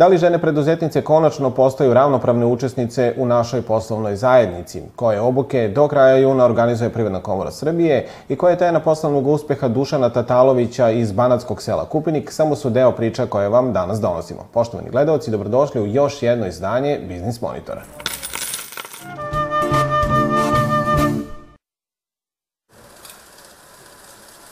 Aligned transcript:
Da 0.00 0.06
li 0.06 0.18
žene 0.18 0.38
preduzetnice 0.38 1.02
konačno 1.02 1.50
postaju 1.50 1.94
ravnopravne 1.94 2.46
učesnice 2.46 3.14
u 3.16 3.26
našoj 3.26 3.62
poslovnoj 3.62 4.16
zajednici? 4.16 4.82
Koje 4.96 5.20
obuke 5.20 5.68
do 5.68 5.88
kraja 5.88 6.16
juna 6.16 6.44
organizuje 6.44 6.90
Privredna 6.90 7.20
komora 7.20 7.50
Srbije 7.50 8.06
i 8.28 8.36
koja 8.36 8.50
je 8.50 8.58
tajna 8.58 8.80
poslovnog 8.80 9.26
uspeha 9.26 9.68
Dušana 9.68 10.08
Tatalovića 10.08 10.90
iz 10.90 11.12
Banatskog 11.12 11.62
sela 11.62 11.84
Kupinik 11.84 12.32
samo 12.32 12.56
su 12.56 12.70
deo 12.70 12.92
priča 12.92 13.26
koje 13.26 13.48
vam 13.48 13.72
danas 13.72 14.00
donosimo. 14.00 14.46
Poštovani 14.52 14.90
gledalci, 14.90 15.30
dobrodošli 15.30 15.80
u 15.80 15.86
još 15.86 16.22
jedno 16.22 16.46
izdanje 16.46 17.00
Biznis 17.08 17.40
Monitora. 17.40 17.82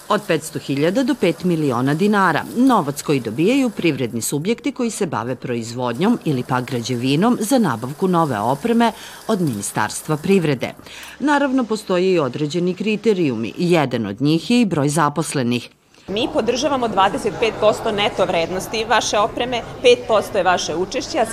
Od 0.08 0.20
500.000 0.28 1.04
do 1.04 1.14
5 1.14 1.44
miliona 1.44 1.94
dinara. 1.94 2.44
Novac 2.56 3.02
koji 3.02 3.20
dobijaju 3.20 3.70
privredni 3.70 4.20
subjekti 4.22 4.72
koji 4.72 4.90
se 4.90 5.06
bave 5.06 5.34
proizvodnjom 5.34 6.18
ili 6.24 6.44
pa 6.48 6.60
građevinom 6.60 7.38
za 7.40 7.58
nabavku 7.58 8.08
nove 8.08 8.38
opreme 8.38 8.92
od 9.26 9.40
Ministarstva 9.40 10.16
privrede. 10.16 10.74
Naravno, 11.20 11.64
postoje 11.64 12.12
i 12.12 12.18
određeni 12.18 12.74
kriterijumi. 12.74 13.52
Jedan 13.58 14.06
od 14.06 14.20
njih 14.20 14.50
je 14.50 14.60
i 14.60 14.66
broj 14.66 14.88
zaposlenih. 14.88 15.70
Mi 16.08 16.28
podržavamo 16.32 16.88
25% 16.88 17.92
neto 17.96 18.24
vrednosti 18.24 18.84
vaše 18.84 19.18
opreme, 19.18 19.62
5% 20.08 20.36
je 20.36 20.42
vaše 20.42 20.76
učešće, 20.76 21.18
a 21.18 21.26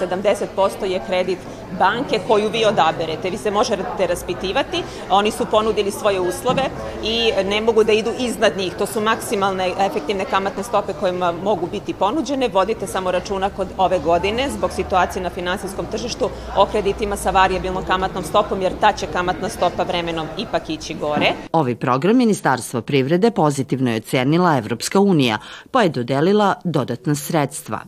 70% 0.57 0.85
je 0.85 1.01
kredit 1.07 1.39
banke 1.79 2.19
koju 2.27 2.49
vi 2.49 2.65
odaberete. 2.65 3.29
Vi 3.29 3.37
se 3.37 3.51
možete 3.51 4.07
raspitivati, 4.07 4.83
oni 5.09 5.31
su 5.31 5.45
ponudili 5.45 5.91
svoje 5.91 6.19
uslove 6.19 6.63
i 7.03 7.31
ne 7.45 7.61
mogu 7.61 7.83
da 7.83 7.91
idu 7.91 8.11
iznad 8.19 8.57
njih. 8.57 8.73
To 8.73 8.85
su 8.85 9.01
maksimalne 9.01 9.71
efektivne 9.79 10.25
kamatne 10.25 10.63
stope 10.63 10.93
koje 10.99 11.11
mogu 11.43 11.67
biti 11.71 11.93
ponuđene. 11.93 12.47
Vodite 12.47 12.87
samo 12.87 13.11
računa 13.11 13.49
kod 13.49 13.67
ove 13.77 13.99
godine 13.99 14.49
zbog 14.49 14.71
situacije 14.71 15.23
na 15.23 15.29
finansijskom 15.29 15.85
tržištu 15.91 16.29
o 16.57 16.65
kreditima 16.65 17.15
sa 17.15 17.31
variabilnom 17.31 17.85
kamatnom 17.85 18.23
stopom, 18.23 18.61
jer 18.61 18.73
ta 18.81 18.93
će 18.93 19.07
kamatna 19.07 19.49
stopa 19.49 19.83
vremenom 19.83 20.27
ipak 20.37 20.69
ići 20.69 20.93
gore. 20.93 21.31
Ovi 21.51 21.75
program 21.75 22.17
Ministarstva 22.17 22.81
privrede 22.81 23.31
pozitivno 23.31 23.91
je 23.91 23.97
ocenila 23.97 24.64
Evropska 24.65 24.99
unija, 24.99 25.37
pa 25.71 25.83
je 25.83 25.89
dodelila 25.89 26.53
dodatna 26.63 27.15
sredstva. 27.15 27.79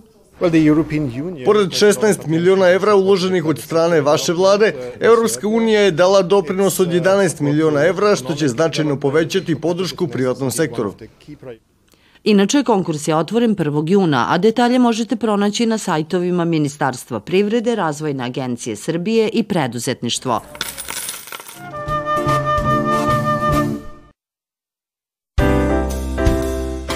Pored 1.45 1.69
16 1.69 2.27
miliona 2.27 2.69
evra 2.69 2.95
uloženih 2.95 3.45
od 3.45 3.59
strane 3.59 4.01
vaše 4.01 4.33
vlade, 4.33 4.73
Evropska 4.99 5.47
unija 5.47 5.81
je 5.81 5.91
dala 5.91 6.21
doprinos 6.21 6.79
od 6.79 6.87
11 6.87 7.41
miliona 7.41 7.85
evra, 7.85 8.15
što 8.15 8.33
će 8.33 8.47
značajno 8.47 8.99
povećati 8.99 9.61
podršku 9.61 10.07
privatnom 10.07 10.51
sektoru. 10.51 10.93
Inače, 12.23 12.63
konkurs 12.63 13.07
je 13.07 13.15
otvoren 13.15 13.55
1. 13.55 13.91
juna, 13.91 14.25
a 14.29 14.37
detalje 14.37 14.79
možete 14.79 15.15
pronaći 15.15 15.65
na 15.65 15.77
sajtovima 15.77 16.45
Ministarstva 16.45 17.19
privrede, 17.19 17.75
Razvojne 17.75 18.23
agencije 18.23 18.75
Srbije 18.75 19.29
i 19.33 19.43
Preduzetništvo. 19.43 20.41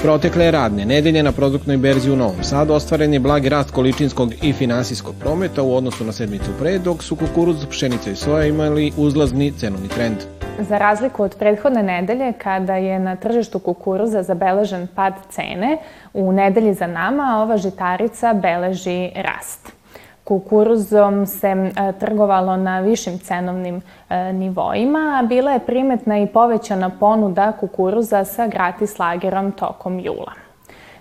Protekle 0.01 0.51
radne 0.51 0.85
nedelje 0.85 1.23
na 1.23 1.31
produktnoj 1.31 1.77
berzi 1.77 2.11
u 2.11 2.15
Novom 2.15 2.43
Sadu 2.43 2.73
ostvaren 2.73 3.13
je 3.13 3.19
blagi 3.19 3.49
rast 3.49 3.71
količinskog 3.71 4.33
i 4.41 4.53
finansijskog 4.53 5.15
prometa 5.19 5.61
u 5.63 5.75
odnosu 5.75 6.05
na 6.05 6.11
sedmicu 6.11 6.51
pre, 6.59 6.79
dok 6.79 7.03
su 7.03 7.15
kukuruz, 7.15 7.65
pšenica 7.69 8.11
i 8.11 8.15
soja 8.15 8.45
imali 8.45 8.91
uzlazni 8.97 9.51
cenovni 9.51 9.87
trend. 9.87 10.17
Za 10.59 10.77
razliku 10.77 11.23
od 11.23 11.35
prethodne 11.35 11.83
nedelje, 11.83 12.33
kada 12.33 12.75
je 12.75 12.99
na 12.99 13.15
tržištu 13.15 13.59
kukuruza 13.59 14.23
zabeležen 14.23 14.87
pad 14.95 15.13
cene, 15.29 15.77
u 16.13 16.31
nedelji 16.31 16.73
za 16.73 16.87
nama 16.87 17.41
ova 17.43 17.57
žitarica 17.57 18.33
beleži 18.33 19.09
rast 19.15 19.80
kukuruzom 20.23 21.25
se 21.25 21.47
e, 21.47 21.71
trgovalo 21.99 22.57
na 22.57 22.79
višim 22.79 23.19
cenovnim 23.19 23.81
e, 24.09 24.33
nivoima, 24.33 25.19
a 25.19 25.25
bila 25.25 25.51
je 25.51 25.59
primetna 25.59 26.19
i 26.19 26.27
povećana 26.27 26.89
ponuda 26.89 27.51
kukuruza 27.51 28.25
sa 28.25 28.47
gratis 28.47 28.99
lagerom 28.99 29.51
tokom 29.51 29.99
jula. 29.99 30.33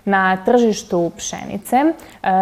Na 0.05 0.37
tržištu 0.45 1.11
pšenice 1.17 1.75
e, 1.77 1.93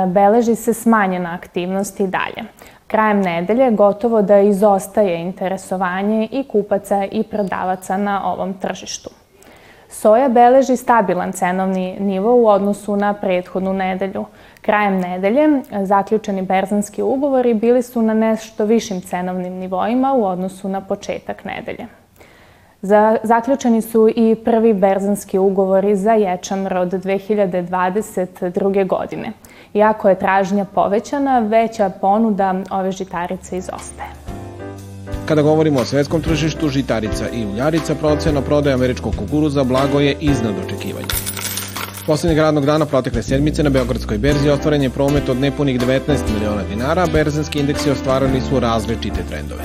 beleži 0.08 0.56
se 0.56 0.74
smanjena 0.74 1.34
aktivnost 1.34 2.00
i 2.00 2.08
dalje. 2.08 2.44
Krajem 2.88 3.22
nedelje 3.22 3.72
gotovo 3.72 4.22
da 4.22 4.40
izostaje 4.40 5.22
interesovanje 5.22 6.28
i 6.32 6.44
kupaca 6.44 7.06
i 7.12 7.24
prodavaca 7.24 7.98
na 7.98 8.32
ovom 8.32 8.54
tržištu. 8.54 9.10
Soja 9.90 10.30
beleži 10.30 10.76
stabilan 10.78 11.32
cenovni 11.32 11.98
nivo 12.00 12.36
u 12.36 12.48
odnosu 12.48 12.96
na 12.96 13.14
prethodnu 13.14 13.74
nedelju. 13.74 14.26
Krajem 14.62 15.00
nedelje 15.00 15.48
zaključeni 15.84 16.42
berzanski 16.42 17.02
ugovori 17.02 17.54
bili 17.54 17.84
su 17.84 18.02
na 18.02 18.14
nešto 18.14 18.66
višim 18.66 19.02
cenovnim 19.02 19.54
nivoima 19.54 20.14
u 20.14 20.26
odnosu 20.26 20.70
na 20.70 20.82
početak 20.82 21.46
nedelje. 21.46 21.88
Za, 22.82 23.18
zaključeni 23.24 23.82
su 23.82 24.10
i 24.16 24.36
prvi 24.46 24.74
berzanski 24.74 25.38
ugovori 25.38 25.96
za 25.96 26.12
ječam 26.12 26.68
rod 26.68 26.90
2022. 26.90 28.88
godine. 28.88 29.32
Iako 29.74 30.10
je 30.10 30.20
tražnja 30.20 30.66
povećana, 30.66 31.40
veća 31.40 31.90
ponuda 32.02 32.56
ove 32.72 32.92
žitarice 32.92 33.58
izostaje. 33.58 34.10
Kada 35.26 35.42
govorimo 35.42 35.80
o 35.80 35.86
svetskom 35.86 36.22
tržištu, 36.22 36.70
žitarica 36.70 37.30
i 37.30 37.46
uljarica, 37.46 37.96
procena 37.96 38.42
prodaje 38.42 38.74
američkog 38.74 39.16
kukuruza 39.16 39.64
blago 39.64 40.00
je 40.00 40.16
iznad 40.20 40.54
očekivanja. 40.66 41.29
Poslednjeg 42.10 42.40
radnog 42.40 42.66
dana 42.66 42.86
protekle 42.86 43.22
sedmice 43.24 43.64
na 43.64 43.70
Beogradskoj 43.70 44.18
berzi 44.18 44.50
ostvaren 44.50 44.84
je 44.84 44.90
promet 44.90 45.30
od 45.30 45.38
nepunih 45.38 45.80
19 45.80 46.00
miliona 46.34 46.64
dinara, 46.70 47.06
berzanski 47.14 47.60
indeksi 47.60 47.92
ostvarili 47.92 48.42
su 48.42 48.60
različite 48.60 49.24
trendove. 49.30 49.64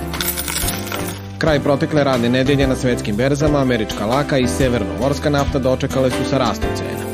Kraj 1.38 1.60
protekle 1.60 2.04
radne 2.04 2.28
nedelje 2.28 2.66
na 2.66 2.76
svetskim 2.76 3.16
berzama, 3.16 3.58
američka 3.58 4.06
laka 4.06 4.38
i 4.38 4.48
severnomorska 4.48 5.30
nafta 5.30 5.58
dočekale 5.58 6.10
su 6.10 6.30
sa 6.30 6.38
rastom 6.38 6.68
cena. 6.76 7.06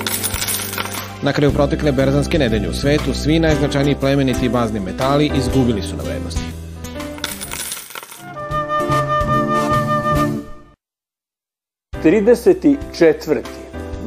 Na 1.23 1.33
kraju 1.33 1.53
protekle 1.53 1.93
berzanske 1.93 2.39
nedelje 2.39 2.69
u 2.69 2.75
svetu, 2.75 3.15
svi 3.15 3.39
najznačajniji 3.39 3.97
plemeniti 4.01 4.49
bazni 4.49 4.81
metali 4.81 5.31
izgubili 5.37 5.83
su 5.83 5.97
na 5.97 6.03
vrednosti. 6.03 6.43
34. 12.05 13.60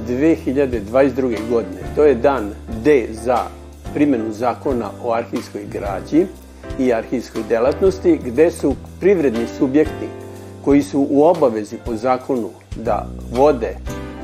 2022. 0.09 1.49
godine, 1.49 1.81
to 1.95 2.03
je 2.03 2.15
dan 2.15 2.51
D 2.83 3.07
za 3.11 3.37
primjenu 3.93 4.31
zakona 4.31 4.89
o 5.03 5.13
arhivskoj 5.13 5.61
građi 5.71 6.25
i 6.79 6.93
arhivskoj 6.93 7.41
delatnosti, 7.49 8.19
gde 8.25 8.51
su 8.51 8.75
privredni 8.99 9.47
subjekti 9.57 10.07
koji 10.65 10.81
su 10.81 11.07
u 11.09 11.23
obavezi 11.23 11.77
po 11.85 11.95
zakonu 11.95 12.49
da 12.75 13.07
vode 13.31 13.75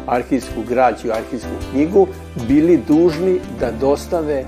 arhivsku 0.07 0.61
građu 0.69 1.07
i 1.07 1.11
arhivsku 1.11 1.49
knjigu, 1.71 2.07
bili 2.47 2.79
dužni 2.87 3.39
da 3.59 3.71
dostave 3.71 4.45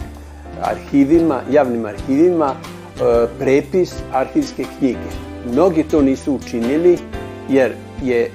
arhivima, 0.62 1.42
javnim 1.52 1.86
arhivima, 1.86 2.54
e, 2.56 3.28
prepis 3.40 3.94
arhivske 4.14 4.66
knjige. 4.80 5.10
Mnogi 5.52 5.84
to 5.84 6.02
nisu 6.02 6.34
učinili 6.34 6.98
jer 7.50 7.74
je 8.04 8.32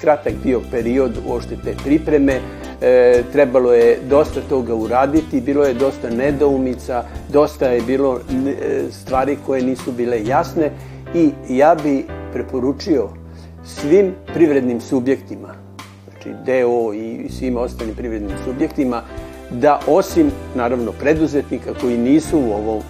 kratak 0.00 0.34
bio 0.44 0.60
period 0.70 1.12
uošte 1.26 1.56
te 1.64 1.74
pripreme, 1.84 2.40
e, 2.80 3.22
trebalo 3.32 3.72
je 3.72 3.98
dosta 4.08 4.40
toga 4.48 4.74
uraditi, 4.74 5.40
bilo 5.40 5.64
je 5.64 5.74
dosta 5.74 6.10
nedoumica, 6.10 7.04
dosta 7.32 7.66
je 7.66 7.80
bilo 7.80 8.18
e, 8.18 8.82
stvari 8.90 9.36
koje 9.46 9.62
nisu 9.62 9.92
bile 9.92 10.24
jasne 10.24 10.70
i 11.14 11.30
ja 11.48 11.76
bi 11.82 12.04
preporučio 12.32 13.08
svim 13.64 14.14
privrednim 14.34 14.80
subjektima, 14.80 15.54
znači 16.10 16.30
DO 16.46 16.92
i 16.92 17.28
svim 17.30 17.56
ostalim 17.56 17.94
privrednim 17.94 18.36
subjektima, 18.44 19.02
da 19.50 19.80
osim, 19.86 20.30
naravno, 20.54 20.92
preduzetnika 20.92 21.74
koji 21.80 21.98
nisu 21.98 22.38
u 22.38 22.52
ovo 22.52 22.82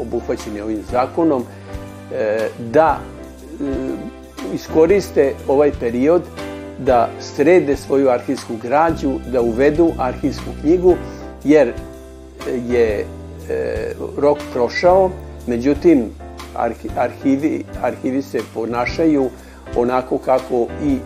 obuhvaćeni 0.00 0.60
ovim 0.60 0.82
zakonom, 0.90 1.44
e, 2.12 2.48
da 2.72 2.98
iskoriste 4.56 5.32
ovaj 5.48 5.70
period 5.80 6.22
da 6.78 7.08
srede 7.20 7.76
svoju 7.76 8.10
arhivsku 8.10 8.56
građu, 8.62 9.18
da 9.32 9.40
uvedu 9.40 9.92
arhivsku 9.98 10.50
knjigu, 10.60 10.96
jer 11.44 11.72
je 12.68 12.88
e, 12.98 13.04
rok 14.18 14.38
prošao, 14.52 15.10
međutim 15.46 16.10
arhivi, 16.96 17.64
arhivi 17.82 18.22
se 18.22 18.38
ponašaju 18.54 19.28
onako 19.76 20.18
kako 20.18 20.66
i 20.84 20.94
e, 20.94 20.98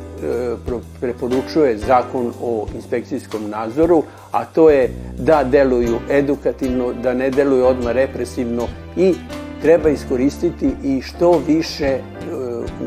preporučuje 1.00 1.78
zakon 1.78 2.32
o 2.42 2.66
inspekcijskom 2.74 3.50
nadzoru, 3.50 4.02
a 4.32 4.44
to 4.44 4.70
je 4.70 4.90
da 5.18 5.44
deluju 5.44 5.98
edukativno, 6.10 6.92
da 6.92 7.14
ne 7.14 7.30
deluju 7.30 7.64
odmah 7.66 7.92
represivno 7.92 8.68
i 8.96 9.14
treba 9.62 9.88
iskoristiti 9.88 10.70
i 10.84 11.02
što 11.02 11.42
više 11.46 11.98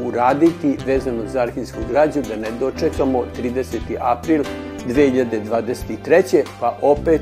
uraditi 0.05 0.77
vezano 0.85 1.27
za 1.27 1.41
arhivsku 1.41 1.79
građu, 1.89 2.21
da 2.21 2.35
ne 2.35 2.47
dočekamo 2.59 3.23
30. 3.41 3.79
april 3.99 4.43
2023. 4.87 6.43
pa 6.59 6.77
opet 6.81 7.21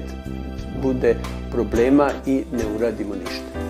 bude 0.81 1.15
problema 1.51 2.09
i 2.25 2.43
ne 2.51 2.63
uradimo 2.75 3.15
ništa. 3.15 3.61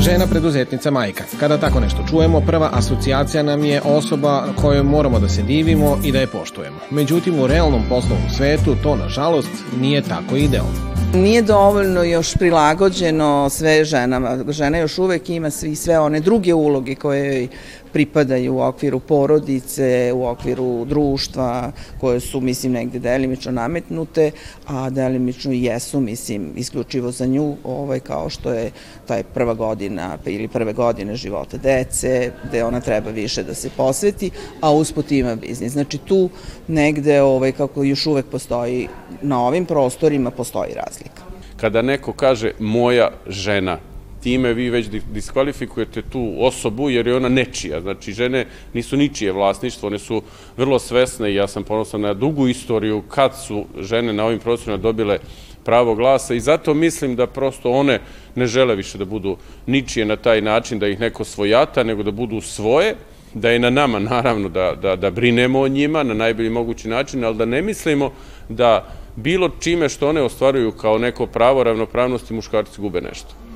Žena 0.00 0.26
preduzetnica 0.26 0.90
majka. 0.90 1.24
Kada 1.40 1.58
tako 1.58 1.80
nešto 1.80 2.04
čujemo, 2.10 2.40
prva 2.40 2.70
asocijacija 2.72 3.42
nam 3.42 3.64
je 3.64 3.82
osoba 3.84 4.44
kojoj 4.60 4.82
moramo 4.82 5.18
da 5.18 5.28
se 5.28 5.42
divimo 5.42 5.98
i 6.04 6.12
da 6.12 6.20
je 6.20 6.26
poštujemo. 6.26 6.76
Međutim, 6.90 7.40
u 7.40 7.46
realnom 7.46 7.82
poslovnom 7.88 8.30
svetu 8.30 8.76
to, 8.82 8.96
nažalost, 8.96 9.50
nije 9.80 10.02
tako 10.02 10.36
idealno. 10.36 10.99
Nije 11.14 11.42
dovoljno 11.42 12.02
još 12.02 12.34
prilagođeno 12.34 13.48
sve 13.50 13.84
ženama. 13.84 14.38
Žena 14.48 14.78
još 14.78 14.98
uvek 14.98 15.30
ima 15.30 15.50
svi 15.50 15.76
sve 15.76 15.98
one 15.98 16.20
druge 16.20 16.54
uloge 16.54 16.94
koje 16.94 17.48
pripadaju 17.92 18.54
u 18.54 18.60
okviru 18.60 19.00
porodice, 19.00 20.12
u 20.14 20.26
okviru 20.26 20.84
društva, 20.84 21.72
koje 22.00 22.20
su, 22.20 22.40
mislim, 22.40 22.72
negde 22.72 22.98
delimično 22.98 23.52
nametnute, 23.52 24.30
a 24.66 24.90
delimično 24.90 25.52
jesu, 25.52 26.00
mislim, 26.00 26.52
isključivo 26.56 27.10
za 27.10 27.26
nju, 27.26 27.56
ovaj, 27.64 28.00
kao 28.00 28.30
što 28.30 28.52
je 28.52 28.70
taj 29.06 29.22
prva 29.22 29.54
godina 29.54 30.18
ili 30.26 30.48
prve 30.48 30.72
godine 30.72 31.16
života 31.16 31.56
dece, 31.56 32.32
gde 32.44 32.64
ona 32.64 32.80
treba 32.80 33.10
više 33.10 33.42
da 33.42 33.54
se 33.54 33.70
posveti, 33.76 34.30
a 34.60 34.72
usput 34.72 35.12
ima 35.12 35.36
biznis. 35.36 35.72
Znači 35.72 35.98
tu 35.98 36.30
negde, 36.68 37.22
ovaj, 37.22 37.52
kako 37.52 37.82
još 37.82 38.06
uvek 38.06 38.26
postoji, 38.26 38.88
na 39.22 39.46
ovim 39.46 39.66
prostorima 39.66 40.30
postoji 40.30 40.74
razlika. 40.74 41.22
Kada 41.56 41.82
neko 41.82 42.12
kaže 42.12 42.52
moja 42.58 43.10
žena, 43.26 43.78
time 44.22 44.52
vi 44.52 44.70
već 44.70 44.86
diskvalifikujete 45.12 46.02
tu 46.02 46.34
osobu 46.38 46.90
jer 46.90 47.06
je 47.06 47.16
ona 47.16 47.28
nečija. 47.28 47.80
Znači, 47.80 48.12
žene 48.12 48.46
nisu 48.74 48.96
ničije 48.96 49.32
vlasništvo, 49.32 49.86
one 49.86 49.98
su 49.98 50.22
vrlo 50.56 50.78
svesne 50.78 51.32
i 51.32 51.34
ja 51.34 51.48
sam 51.48 51.64
ponosan 51.64 52.00
na 52.00 52.14
dugu 52.14 52.48
istoriju 52.48 53.02
kad 53.08 53.32
su 53.46 53.64
žene 53.80 54.12
na 54.12 54.24
ovim 54.24 54.38
prostorima 54.38 54.76
dobile 54.76 55.18
pravo 55.64 55.94
glasa 55.94 56.34
i 56.34 56.40
zato 56.40 56.74
mislim 56.74 57.16
da 57.16 57.26
prosto 57.26 57.70
one 57.70 58.00
ne 58.34 58.46
žele 58.46 58.74
više 58.76 58.98
da 58.98 59.04
budu 59.04 59.36
ničije 59.66 60.06
na 60.06 60.16
taj 60.16 60.40
način, 60.40 60.78
da 60.78 60.88
ih 60.88 61.00
neko 61.00 61.24
svojata, 61.24 61.82
nego 61.82 62.02
da 62.02 62.10
budu 62.10 62.40
svoje, 62.40 62.94
da 63.34 63.50
je 63.50 63.58
na 63.58 63.70
nama 63.70 63.98
naravno 63.98 64.48
da, 64.48 64.74
da, 64.82 64.96
da 64.96 65.10
brinemo 65.10 65.60
o 65.60 65.68
njima 65.68 66.02
na 66.02 66.14
najbolji 66.14 66.50
mogući 66.50 66.88
način, 66.88 67.24
ali 67.24 67.36
da 67.36 67.44
ne 67.44 67.62
mislimo 67.62 68.12
da 68.48 68.94
bilo 69.16 69.48
čime 69.60 69.88
što 69.88 70.08
one 70.08 70.22
ostvaruju 70.22 70.72
kao 70.72 70.98
neko 70.98 71.26
pravo 71.26 71.64
ravnopravnosti 71.64 72.34
muškarci 72.34 72.80
gube 72.80 73.00
nešto. 73.00 73.49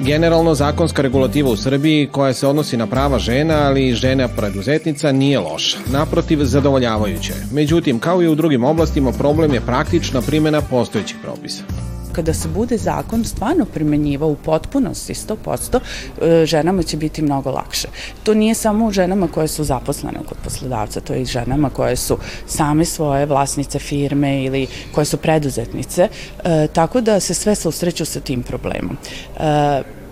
Generalno, 0.00 0.54
zakonska 0.54 1.02
regulativa 1.02 1.50
u 1.50 1.56
Srbiji 1.56 2.08
koja 2.12 2.32
se 2.32 2.46
odnosi 2.46 2.76
na 2.76 2.86
prava 2.86 3.18
žena, 3.18 3.54
ali 3.66 3.88
i 3.88 3.94
žena 3.94 4.28
preduzetnica 4.28 5.12
nije 5.12 5.38
loša. 5.38 5.78
Naprotiv, 5.92 6.38
zadovoljavajuća. 6.42 7.32
Međutim, 7.52 7.98
kao 7.98 8.22
i 8.22 8.28
u 8.28 8.34
drugim 8.34 8.64
oblastima, 8.64 9.12
problem 9.12 9.54
je 9.54 9.60
praktična 9.60 10.22
primjena 10.22 10.60
postojećih 10.60 11.16
propisa 11.22 11.62
kada 12.16 12.34
se 12.34 12.48
bude 12.48 12.78
zakon 12.78 13.24
stvarno 13.24 13.64
primenjivao 13.64 14.28
u 14.28 14.36
potpunosti 14.36 15.14
100%, 15.14 15.80
e, 16.22 16.46
ženama 16.46 16.82
će 16.82 16.96
biti 16.96 17.22
mnogo 17.22 17.50
lakše. 17.50 17.88
To 18.22 18.34
nije 18.34 18.54
samo 18.54 18.86
u 18.86 18.92
ženama 18.92 19.28
koje 19.28 19.48
su 19.48 19.64
zaposlene 19.64 20.18
kod 20.28 20.38
poslodavca, 20.44 21.00
to 21.00 21.12
je 21.14 21.22
i 21.22 21.24
ženama 21.24 21.70
koje 21.70 21.96
su 21.96 22.18
same 22.46 22.84
svoje 22.84 23.26
vlasnice 23.26 23.78
firme 23.78 24.44
ili 24.44 24.66
koje 24.94 25.04
su 25.04 25.16
preduzetnice, 25.16 26.08
e, 26.44 26.66
tako 26.72 27.00
da 27.00 27.20
se 27.20 27.34
sve 27.34 27.54
susreću 27.54 28.04
sa 28.04 28.20
tim 28.20 28.42
problemom. 28.42 28.96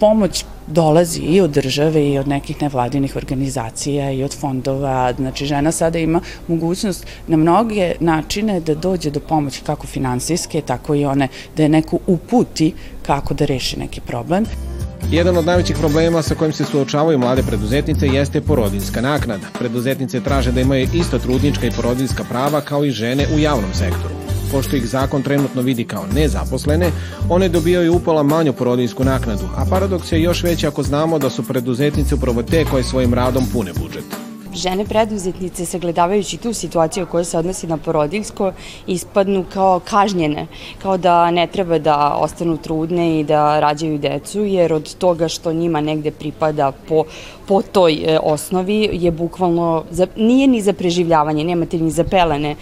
Pomoć 0.00 0.44
dolazi 0.67 1.20
i 1.20 1.41
od 1.41 1.50
države 1.50 2.08
i 2.11 2.19
od 2.19 2.29
nekih 2.29 2.62
nevladinih 2.62 3.17
organizacija 3.17 4.11
i 4.11 4.25
od 4.25 4.35
fondova. 4.35 5.12
Znači, 5.12 5.46
žena 5.46 5.73
sada 5.73 5.99
ima 5.99 6.20
mogućnost 6.49 7.06
na 7.29 7.37
mnoge 7.37 7.94
načine 8.00 8.61
da 8.61 8.75
dođe 8.75 9.11
do 9.11 9.20
pomoći 9.20 9.61
kako 9.67 9.87
finansijske, 9.87 10.61
tako 10.61 10.94
i 10.94 11.05
one 11.05 11.29
da 11.56 11.62
je 11.62 11.69
neko 11.69 11.99
uputi 12.06 12.73
kako 13.06 13.35
da 13.35 13.44
reši 13.44 13.79
neki 13.79 14.00
problem. 14.00 14.44
Jedan 15.11 15.37
od 15.37 15.46
najvećih 15.46 15.76
problema 15.81 16.23
sa 16.23 16.35
kojim 16.35 16.52
se 16.52 16.64
suočavaju 16.64 17.19
mlade 17.19 17.43
preduzetnice 17.43 18.06
jeste 18.06 18.40
porodinska 18.40 19.00
naknada. 19.00 19.47
Preduzetnice 19.58 20.20
traže 20.20 20.52
da 20.52 20.61
imaju 20.61 20.88
isto 20.94 21.19
trudnička 21.19 21.67
i 21.67 21.70
porodinska 21.70 22.25
prava 22.31 22.61
kao 22.61 22.85
i 22.85 22.90
žene 22.90 23.26
u 23.35 23.38
javnom 23.38 23.75
sektoru 23.75 24.24
pošto 24.55 24.77
ih 24.77 24.87
zakon 24.87 25.23
trenutno 25.23 25.62
vidi 25.62 25.85
kao 25.85 26.05
nezaposlene, 26.15 26.91
one 27.29 27.49
dobijaju 27.49 27.95
upola 27.95 28.23
manju 28.23 28.53
porodinsku 28.53 29.05
naknadu, 29.05 29.49
a 29.56 29.65
paradoks 29.71 30.12
je 30.12 30.23
još 30.23 30.43
veći 30.43 30.67
ako 30.67 30.83
znamo 30.83 31.19
da 31.19 31.31
su 31.31 31.43
preduzetnice 31.43 32.15
upravo 32.15 32.43
te 32.43 32.65
koje 32.65 32.85
svojim 32.85 33.15
radom 33.15 33.45
pune 33.53 33.73
budžet. 33.83 34.05
Žene 34.55 34.85
preduzetnice, 34.85 35.67
sagledavajući 35.67 36.37
tu 36.37 36.53
situaciju 36.53 37.06
koja 37.06 37.25
se 37.25 37.39
odnosi 37.39 37.67
na 37.67 37.77
porodiljsko, 37.77 38.53
ispadnu 38.87 39.45
kao 39.53 39.81
kažnjene, 39.81 40.47
kao 40.83 40.97
da 40.97 41.31
ne 41.31 41.47
treba 41.47 41.79
da 41.79 42.15
ostanu 42.19 42.57
trudne 42.57 43.21
i 43.21 43.25
da 43.25 43.61
rađaju 43.61 43.99
decu, 43.99 44.45
jer 44.45 44.73
od 44.73 44.95
toga 44.95 45.29
što 45.29 45.53
njima 45.53 45.81
negde 45.81 46.11
pripada 46.11 46.73
po, 46.89 47.05
po 47.49 47.62
toj 47.62 47.93
e, 47.95 48.19
osnovi 48.23 48.89
je 48.93 49.11
bukvalno, 49.11 49.85
za, 49.91 50.07
nije 50.17 50.47
ni 50.47 50.62
za 50.62 50.73
preživljavanje, 50.73 51.45
nemate 51.45 51.79
ni 51.79 51.91
za 51.91 52.05
pelene 52.05 52.55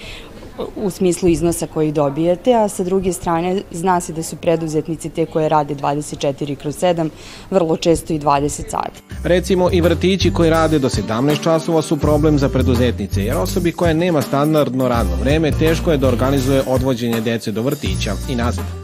u 0.77 0.91
smislu 0.91 1.29
iznosa 1.29 1.67
koji 1.67 1.93
dobijete, 1.93 2.55
a 2.55 2.69
sa 2.69 2.85
druge 2.85 3.13
strane 3.13 3.63
zna 3.71 4.01
se 4.01 4.13
da 4.13 4.23
su 4.23 4.37
preduzetnici 4.37 5.09
te 5.09 5.27
koje 5.27 5.49
rade 5.49 5.75
24 5.75 6.57
kroz 6.57 6.77
7, 6.77 7.09
vrlo 7.51 7.77
često 7.77 8.13
i 8.13 8.19
20 8.19 8.49
sati. 8.49 9.01
Recimo 9.25 9.71
i 9.73 9.81
vrtići 9.81 10.33
koji 10.33 10.51
rade 10.51 10.79
do 10.79 10.89
17 10.89 11.43
časova 11.43 11.83
su 11.83 11.97
problem 11.97 12.39
za 12.39 12.49
preduzetnice, 12.49 13.25
jer 13.25 13.37
osobi 13.37 13.73
koja 13.73 13.95
nema 13.95 14.23
standardno 14.23 14.89
radno 14.89 15.17
vreme 15.17 15.53
teško 15.53 15.91
je 15.91 15.99
da 15.99 16.09
organizuje 16.09 16.63
odvođenje 16.67 17.21
dece 17.21 17.53
do 17.53 17.63
vrtića 17.63 18.13
i 18.31 18.35
nazad 18.35 18.82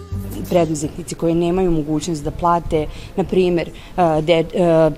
preduzetnici 0.50 1.14
koji 1.14 1.34
nemaju 1.34 1.70
mogućnost 1.70 2.24
da 2.24 2.30
plate, 2.30 2.86
na 3.16 3.24
primer, 3.24 3.70
de, 4.22 4.44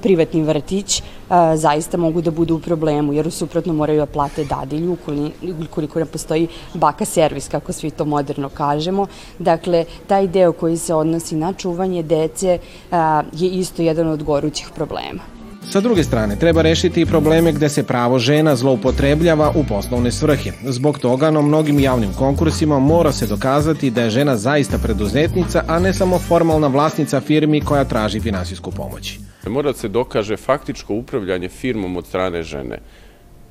privatni 0.02 0.42
vrtić, 0.42 1.02
zaista 1.54 1.96
mogu 1.96 2.20
da 2.20 2.30
budu 2.30 2.56
u 2.56 2.58
problemu, 2.60 3.12
jer 3.12 3.30
suprotno 3.30 3.72
moraju 3.72 4.00
da 4.00 4.06
plate 4.06 4.44
dadilju 4.44 4.96
ukoliko 5.66 5.98
ne 5.98 6.06
postoji 6.06 6.48
baka 6.74 7.04
servis, 7.04 7.48
kako 7.48 7.72
svi 7.72 7.90
to 7.90 8.04
moderno 8.04 8.48
kažemo. 8.48 9.06
Dakle, 9.38 9.84
taj 10.06 10.26
deo 10.26 10.52
koji 10.52 10.76
se 10.76 10.94
odnosi 10.94 11.36
na 11.36 11.52
čuvanje 11.52 12.02
dece 12.02 12.58
je 13.32 13.48
isto 13.48 13.82
jedan 13.82 14.08
od 14.08 14.22
gorućih 14.22 14.70
problema. 14.74 15.39
Sa 15.68 15.80
druge 15.80 16.04
strane, 16.04 16.36
treba 16.36 16.62
rešiti 16.62 17.00
i 17.00 17.06
probleme 17.06 17.52
gde 17.52 17.68
se 17.68 17.82
pravo 17.82 18.18
žena 18.18 18.56
zloupotrebljava 18.56 19.52
u 19.54 19.64
poslovne 19.64 20.12
svrhe. 20.12 20.52
Zbog 20.64 20.98
toga 20.98 21.30
na 21.30 21.40
mnogim 21.40 21.80
javnim 21.80 22.12
konkursima 22.12 22.78
mora 22.78 23.12
se 23.12 23.26
dokazati 23.26 23.90
da 23.90 24.02
je 24.02 24.10
žena 24.10 24.36
zaista 24.36 24.78
preduzetnica, 24.78 25.64
a 25.68 25.78
ne 25.78 25.92
samo 25.92 26.18
formalna 26.18 26.66
vlasnica 26.66 27.20
firmi 27.20 27.60
koja 27.60 27.84
traži 27.84 28.20
finansijsku 28.20 28.70
pomoć. 28.70 29.18
Mora 29.46 29.72
da 29.72 29.78
se 29.78 29.88
dokaže 29.88 30.36
faktičko 30.36 30.94
upravljanje 30.94 31.48
firmom 31.48 31.96
od 31.96 32.06
strane 32.06 32.42
žene. 32.42 32.78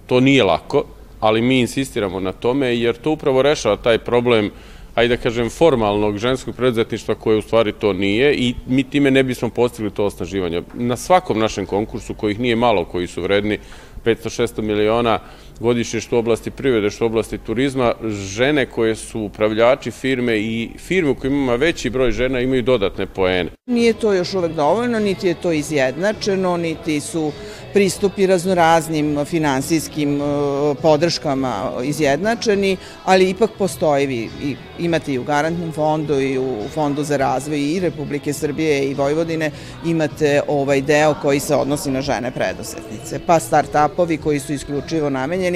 To 0.05 0.19
nije 0.19 0.43
lako, 0.43 0.83
ali 1.19 1.41
mi 1.41 1.59
insistiramo 1.59 2.19
na 2.19 2.31
tome 2.31 2.77
jer 2.77 2.95
to 2.95 3.11
upravo 3.11 3.41
rešava 3.41 3.75
taj 3.75 3.97
problem 3.97 4.51
ajde 4.99 5.15
da 5.15 5.21
kažem, 5.21 5.49
formalnog 5.49 6.17
ženskog 6.17 6.55
preduzetništva 6.55 7.15
koje 7.15 7.37
u 7.37 7.41
stvari 7.41 7.71
to 7.71 7.93
nije 7.93 8.33
i 8.35 8.53
mi 8.67 8.83
time 8.83 9.11
ne 9.11 9.23
bismo 9.23 9.49
postigli 9.49 9.91
to 9.91 10.05
osnaživanje. 10.05 10.61
Na 10.73 10.97
svakom 10.97 11.39
našem 11.39 11.65
konkursu, 11.65 12.13
kojih 12.13 12.39
nije 12.39 12.55
malo, 12.55 12.85
koji 12.85 13.07
su 13.07 13.21
vredni 13.21 13.59
500-600 14.05 14.61
miliona 14.61 15.19
godišnje 15.59 16.01
što 16.01 16.17
oblasti 16.17 16.51
privede, 16.51 16.89
što 16.89 17.05
oblasti 17.05 17.37
turizma, 17.37 17.93
žene 18.07 18.65
koje 18.65 18.95
su 18.95 19.19
upravljači 19.21 19.91
firme 19.91 20.39
i 20.39 20.69
firme 20.77 21.09
u 21.09 21.15
kojima 21.15 21.37
ima 21.37 21.55
veći 21.55 21.89
broj 21.89 22.11
žena 22.11 22.39
imaju 22.39 22.61
dodatne 22.61 23.05
poene. 23.05 23.49
Nije 23.65 23.93
to 23.93 24.13
još 24.13 24.33
uvek 24.33 24.51
dovoljno, 24.51 24.99
niti 24.99 25.27
je 25.27 25.33
to 25.33 25.51
izjednačeno, 25.51 26.57
niti 26.57 26.99
su 26.99 27.31
pristupi 27.73 28.25
raznoraznim 28.25 29.25
finansijskim 29.25 30.21
e, 30.21 30.25
podrškama 30.81 31.71
izjednačeni, 31.83 32.77
ali 33.05 33.29
ipak 33.29 33.49
postoji, 33.57 34.07
vi 34.07 34.29
imate 34.79 35.13
i 35.13 35.19
u 35.19 35.23
garantnom 35.23 35.71
fondu 35.71 36.19
i 36.21 36.37
u 36.37 36.55
Fondu 36.73 37.03
za 37.03 37.17
razvoj 37.17 37.59
i 37.59 37.79
Republike 37.79 38.33
Srbije 38.33 38.89
i 38.89 38.93
Vojvodine, 38.93 39.51
imate 39.85 40.41
ovaj 40.47 40.81
deo 40.81 41.15
koji 41.21 41.39
se 41.39 41.55
odnosi 41.55 41.91
na 41.91 42.01
žene 42.01 42.31
predusetnice, 42.31 43.19
pa 43.25 43.39
start-upovi 43.39 44.17
koji 44.17 44.39
su 44.39 44.53
isključivo 44.53 45.09
namenjeni, 45.09 45.48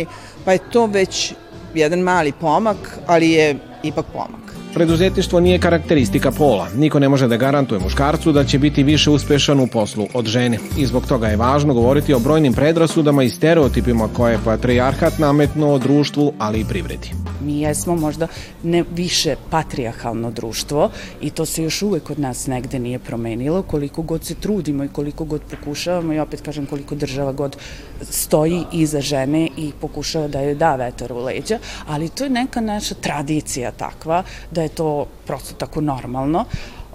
pa 0.45 0.51
je 0.51 0.59
to 0.71 0.85
već 0.85 1.33
jedan 1.73 1.99
mali 1.99 2.31
pomak, 2.31 2.99
ali 3.07 3.29
je 3.29 3.55
ipak 3.83 4.05
pomak. 4.13 4.43
Preduzetništvo 4.73 5.39
nije 5.39 5.59
karakteristika 5.59 6.31
pola. 6.31 6.67
Niko 6.75 6.99
ne 6.99 7.09
može 7.09 7.27
da 7.27 7.37
garantuje 7.37 7.79
muškarcu 7.79 8.31
da 8.31 8.43
će 8.43 8.59
biti 8.59 8.83
više 8.83 9.09
uspešan 9.09 9.59
u 9.59 9.67
poslu 9.67 10.07
od 10.13 10.25
žene. 10.25 10.57
I 10.77 10.85
zbog 10.85 11.05
toga 11.07 11.27
je 11.27 11.37
važno 11.37 11.73
govoriti 11.73 12.13
o 12.13 12.19
brojnim 12.19 12.53
predrasudama 12.53 13.23
i 13.23 13.29
stereotipima 13.29 14.07
koje 14.13 14.31
je 14.31 14.39
patrijarhat 14.45 15.19
nametnuo 15.19 15.77
društvu, 15.77 16.33
ali 16.39 16.59
i 16.59 16.65
privredi. 16.65 17.22
Mi 17.43 17.61
jesmo 17.61 17.95
možda 17.95 18.27
ne 18.63 18.83
više 18.95 19.35
patrijahalno 19.49 20.31
društvo 20.31 20.89
i 21.21 21.29
to 21.29 21.45
se 21.45 21.63
još 21.63 21.81
uvek 21.81 22.09
od 22.09 22.19
nas 22.19 22.47
negde 22.47 22.79
nije 22.79 22.99
promenilo, 22.99 23.61
koliko 23.61 24.01
god 24.01 24.25
se 24.25 24.35
trudimo 24.35 24.83
i 24.83 24.89
koliko 24.89 25.23
god 25.23 25.41
pokušavamo 25.41 26.13
i 26.13 26.19
opet 26.19 26.41
kažem 26.41 26.65
koliko 26.65 26.95
država 26.95 27.31
god 27.31 27.57
stoji 28.01 28.63
iza 28.71 29.01
žene 29.01 29.49
i 29.57 29.71
pokušava 29.81 30.27
da 30.27 30.41
joj 30.41 30.55
da 30.55 30.75
vetar 30.75 31.13
u 31.13 31.23
leđa, 31.23 31.59
ali 31.87 32.09
to 32.09 32.23
je 32.23 32.29
neka 32.29 32.61
naša 32.61 32.95
tradicija 32.95 33.71
takva 33.71 34.23
da 34.51 34.61
je 34.61 34.69
to 34.69 35.05
prosto 35.25 35.55
tako 35.55 35.81
normalno. 35.81 36.45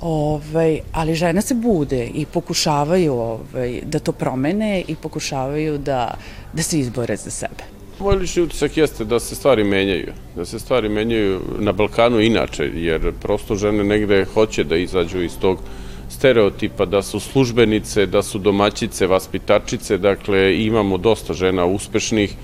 Ovaj, 0.00 0.80
ali 0.92 1.14
žene 1.14 1.42
se 1.42 1.54
bude 1.54 2.06
i 2.06 2.26
pokušavaju 2.26 3.12
ovaj, 3.14 3.80
da 3.84 3.98
to 3.98 4.12
promene 4.12 4.84
i 4.88 4.96
pokušavaju 4.96 5.78
da, 5.78 6.14
da 6.52 6.62
se 6.62 6.78
izbore 6.78 7.16
za 7.16 7.30
sebe. 7.30 7.77
Moj 8.00 8.16
lični 8.16 8.42
utisak 8.42 8.76
jeste 8.76 9.04
da 9.04 9.18
se 9.20 9.34
stvari 9.34 9.64
menjaju, 9.64 10.12
da 10.36 10.44
se 10.44 10.58
stvari 10.58 10.88
menjaju 10.88 11.40
na 11.58 11.72
Balkanu 11.72 12.20
inače, 12.20 12.70
jer 12.74 13.12
prosto 13.22 13.54
žene 13.54 13.84
negde 13.84 14.24
hoće 14.34 14.64
da 14.64 14.76
izađu 14.76 15.22
iz 15.22 15.38
tog 15.40 15.58
stereotipa 16.08 16.84
da 16.84 17.02
su 17.02 17.20
službenice, 17.20 18.06
da 18.06 18.22
su 18.22 18.38
domaćice, 18.38 19.06
vaspitačice, 19.06 19.98
dakle 19.98 20.64
imamo 20.64 20.98
dosta 20.98 21.34
žena 21.34 21.64
uspešnih, 21.64 22.34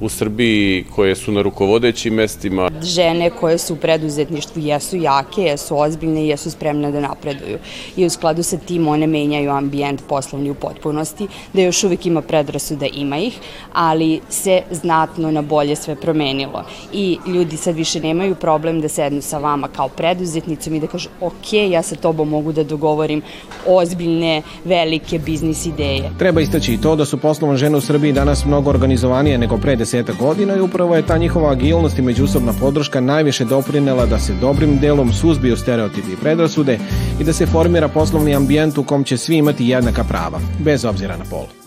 u 0.00 0.08
Srbiji 0.08 0.84
koje 0.94 1.16
su 1.16 1.32
na 1.32 1.42
rukovodećim 1.42 2.14
mestima. 2.14 2.70
Žene 2.82 3.30
koje 3.30 3.58
su 3.58 3.74
u 3.74 3.76
preduzetništvu 3.76 4.62
jesu 4.62 4.96
jake, 4.96 5.42
jesu 5.42 5.78
ozbiljne 5.78 6.24
i 6.24 6.28
jesu 6.28 6.50
spremne 6.50 6.90
da 6.90 7.00
napreduju. 7.00 7.58
I 7.96 8.06
u 8.06 8.10
skladu 8.10 8.42
sa 8.42 8.56
tim 8.56 8.88
one 8.88 9.06
menjaju 9.06 9.50
ambijent 9.50 10.02
poslovni 10.08 10.50
u 10.50 10.54
potpunosti, 10.54 11.28
da 11.52 11.62
još 11.62 11.84
uvek 11.84 12.06
ima 12.06 12.22
predrasu 12.22 12.76
da 12.76 12.86
ima 12.86 13.18
ih, 13.18 13.38
ali 13.72 14.20
se 14.28 14.62
znatno 14.70 15.30
na 15.30 15.42
bolje 15.42 15.76
sve 15.76 15.94
promenilo. 15.96 16.64
I 16.92 17.18
ljudi 17.26 17.56
sad 17.56 17.76
više 17.76 18.00
nemaju 18.00 18.34
problem 18.34 18.80
da 18.80 18.88
sednu 18.88 19.22
sa 19.22 19.38
vama 19.38 19.68
kao 19.68 19.88
preduzetnicom 19.88 20.74
i 20.74 20.80
da 20.80 20.86
kažu 20.86 21.08
ok, 21.20 21.52
ja 21.70 21.82
sa 21.82 21.96
tobom 21.96 22.28
mogu 22.28 22.52
da 22.52 22.64
dogovorim 22.64 23.22
ozbiljne, 23.66 24.42
velike 24.64 25.18
biznis 25.18 25.66
ideje. 25.66 26.10
Treba 26.18 26.40
istaći 26.40 26.74
i 26.74 26.80
to 26.80 26.96
da 26.96 27.04
su 27.04 27.18
poslovne 27.18 27.56
žene 27.56 27.76
u 27.76 27.80
Srbiji 27.80 28.12
danas 28.12 28.44
mnogo 28.44 28.70
organizovanije 28.70 29.38
nego 29.38 29.58
pre 29.58 29.76
deseta 29.90 30.12
godina 30.12 30.56
i 30.56 30.60
upravo 30.60 30.96
je 30.96 31.06
ta 31.06 31.18
njihova 31.18 31.52
agilnost 31.52 31.98
i 31.98 32.02
međusobna 32.02 32.52
podrška 32.60 33.00
najviše 33.00 33.44
doprinela 33.44 34.06
da 34.06 34.18
se 34.18 34.34
dobrim 34.40 34.78
delom 34.78 35.12
suzbiju 35.12 35.56
stereotipi 35.56 36.12
i 36.12 36.16
predrasude 36.16 36.78
i 37.20 37.24
da 37.24 37.32
se 37.32 37.46
formira 37.46 37.88
poslovni 37.88 38.34
ambijent 38.34 38.78
u 38.78 38.84
kom 38.84 39.04
će 39.04 39.16
svi 39.16 39.36
imati 39.36 39.68
jednaka 39.68 40.04
prava, 40.04 40.40
bez 40.58 40.84
obzira 40.84 41.16
na 41.16 41.24
pol. 41.30 41.59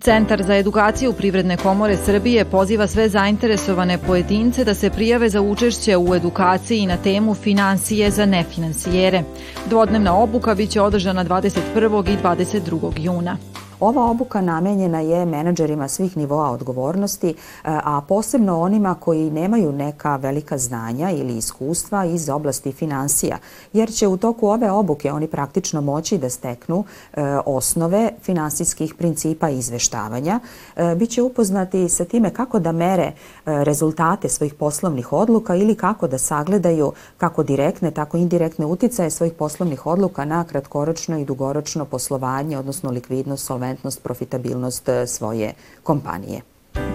Centar 0.00 0.42
za 0.42 0.56
edukaciju 0.56 1.12
Privredne 1.12 1.56
komore 1.56 1.96
Srbije 1.96 2.44
poziva 2.44 2.86
sve 2.86 3.08
zainteresovane 3.08 3.98
pojedince 3.98 4.64
da 4.64 4.74
se 4.74 4.90
prijave 4.90 5.28
za 5.28 5.40
učešće 5.40 5.96
u 5.96 6.14
edukaciji 6.14 6.86
na 6.86 6.96
temu 6.96 7.34
financije 7.34 8.10
za 8.10 8.26
nefinansijere. 8.26 9.22
Dvodnevna 9.66 10.16
obuka 10.16 10.54
biće 10.54 10.80
održana 10.80 11.24
21. 11.24 12.12
i 12.12 12.16
22. 12.24 12.92
juna. 12.96 13.49
Ova 13.80 14.10
obuka 14.10 14.40
namenjena 14.40 15.00
je 15.00 15.26
menadžerima 15.26 15.88
svih 15.88 16.16
nivoa 16.16 16.50
odgovornosti, 16.50 17.28
e, 17.28 17.34
a 17.64 18.00
posebno 18.08 18.60
onima 18.60 18.94
koji 18.94 19.30
nemaju 19.30 19.72
neka 19.72 20.16
velika 20.16 20.58
znanja 20.58 21.10
ili 21.10 21.36
iskustva 21.36 22.04
iz 22.04 22.28
oblasti 22.28 22.72
financija, 22.72 23.38
jer 23.72 23.92
će 23.92 24.08
u 24.08 24.16
toku 24.16 24.48
ove 24.48 24.70
obuke 24.70 25.12
oni 25.12 25.26
praktično 25.26 25.80
moći 25.80 26.18
da 26.18 26.30
steknu 26.30 26.84
e, 27.12 27.22
osnove 27.46 28.10
finansijskih 28.22 28.94
principa 28.94 29.48
izveštavanja, 29.48 30.40
e, 30.76 30.94
biće 30.94 31.22
upoznati 31.22 31.88
sa 31.88 32.04
time 32.04 32.30
kako 32.30 32.58
da 32.58 32.72
mere 32.72 33.12
rezultate 33.44 34.28
svojih 34.28 34.54
poslovnih 34.54 35.12
odluka 35.12 35.54
ili 35.54 35.74
kako 35.74 36.08
da 36.08 36.18
sagledaju 36.18 36.92
kako 37.18 37.42
direktne, 37.42 37.90
tako 37.90 38.16
indirektne 38.16 38.66
uticaje 38.66 39.10
svojih 39.10 39.32
poslovnih 39.32 39.86
odluka 39.86 40.24
na 40.24 40.44
kratkoročno 40.44 41.18
i 41.18 41.24
dugoročno 41.24 41.84
poslovanje, 41.84 42.58
odnosno 42.58 42.90
likvidnost, 42.90 43.46
solventnost 43.46 43.69
konkurentnost, 43.70 44.02
profitabilnost 44.02 44.88
e, 44.88 45.06
svoje 45.06 45.52
kompanije. 45.82 46.40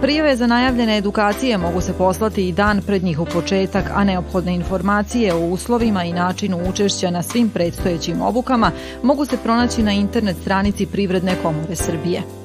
Prijave 0.01 0.35
za 0.35 0.47
najavljene 0.47 0.97
edukacije 0.97 1.57
mogu 1.57 1.81
se 1.81 1.93
poslati 1.93 2.47
i 2.47 2.51
dan 2.51 2.81
pred 2.81 3.03
njihov 3.03 3.27
početak, 3.33 3.85
a 3.93 4.03
neophodne 4.03 4.55
informacije 4.55 5.33
o 5.33 5.39
uslovima 5.39 6.03
i 6.03 6.13
načinu 6.13 6.59
učešća 6.69 7.11
na 7.11 7.23
svim 7.23 7.49
predstojećim 7.49 8.21
obukama 8.21 8.71
mogu 9.03 9.25
se 9.25 9.37
pronaći 9.37 9.83
na 9.83 9.91
internet 9.91 10.37
stranici 10.41 10.85
Privredne 10.85 11.35
komore 11.43 11.75
Srbije. 11.75 12.44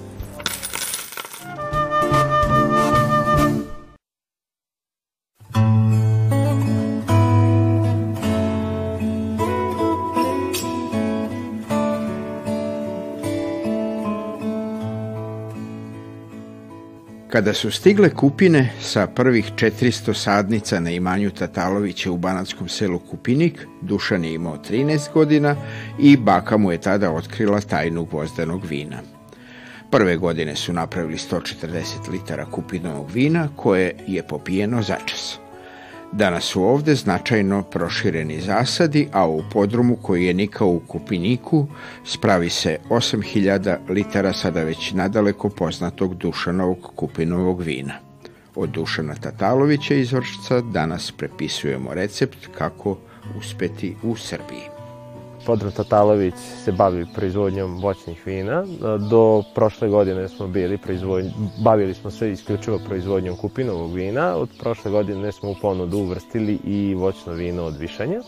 Kada 17.30 17.54
su 17.54 17.70
stigle 17.70 18.10
kupine 18.10 18.72
sa 18.80 19.06
prvih 19.06 19.52
400 19.56 20.14
sadnica 20.14 20.80
na 20.80 20.90
imanju 20.90 21.30
Tatalovića 21.30 22.10
u 22.10 22.16
banatskom 22.16 22.68
selu 22.68 22.98
Kupinik, 22.98 23.66
Dušan 23.82 24.24
je 24.24 24.34
imao 24.34 24.56
13 24.70 25.12
godina 25.14 25.56
i 25.98 26.16
baka 26.16 26.56
mu 26.56 26.72
je 26.72 26.80
tada 26.80 27.12
otkrila 27.12 27.60
tajnu 27.60 28.04
gvozdanog 28.04 28.64
vina. 28.66 28.98
Prve 29.90 30.16
godine 30.16 30.56
su 30.56 30.72
napravili 30.72 31.16
140 31.16 32.10
litara 32.12 32.46
kupinovog 32.46 33.10
vina 33.10 33.48
koje 33.56 33.94
je 34.06 34.22
popijeno 34.22 34.82
začas. 34.82 35.38
Danas 36.12 36.44
su 36.44 36.62
ovde 36.62 36.94
značajno 36.94 37.62
prošireni 37.62 38.40
zasadi, 38.40 39.08
a 39.12 39.26
u 39.26 39.42
podrumu 39.52 39.96
koji 39.96 40.24
je 40.24 40.34
nikao 40.34 40.68
u 40.68 40.80
Kupiniku 40.86 41.66
spravi 42.04 42.50
se 42.50 42.78
8000 42.88 43.76
litara 43.88 44.32
sada 44.32 44.62
već 44.62 44.92
nadaleko 44.92 45.48
poznatog 45.48 46.14
Dušanovog 46.14 46.92
kupinovog 46.96 47.62
vina. 47.62 47.94
Od 48.54 48.70
Dušana 48.70 49.14
Tatalovića 49.14 49.94
iz 49.94 50.12
Vršca 50.12 50.60
danas 50.60 51.12
prepisujemo 51.12 51.94
recept 51.94 52.46
kako 52.58 52.98
uspeti 53.38 53.96
u 54.02 54.16
Srbiji. 54.16 54.79
Podro 55.50 55.70
Tatalović 55.70 56.34
se 56.64 56.72
bavi 56.72 57.06
proizvodnjom 57.14 57.80
voćnih 57.80 58.26
vina. 58.26 58.64
Do 59.10 59.42
prošle 59.54 59.88
godine 59.88 60.28
smo 60.28 60.46
bili 60.46 60.78
proizvodnj... 60.78 61.28
bavili 61.64 61.94
smo 61.94 62.10
se 62.10 62.30
isključivo 62.30 62.78
proizvodnjom 62.86 63.36
kupinovog 63.36 63.94
vina. 63.94 64.36
Od 64.36 64.48
prošle 64.60 64.90
godine 64.90 65.32
smo 65.32 65.50
u 65.50 65.54
ponudu 65.62 65.98
uvrstili 65.98 66.58
i 66.64 66.94
voćno 66.94 67.32
vino 67.32 67.64
od 67.64 67.76
višanja. 67.76 68.20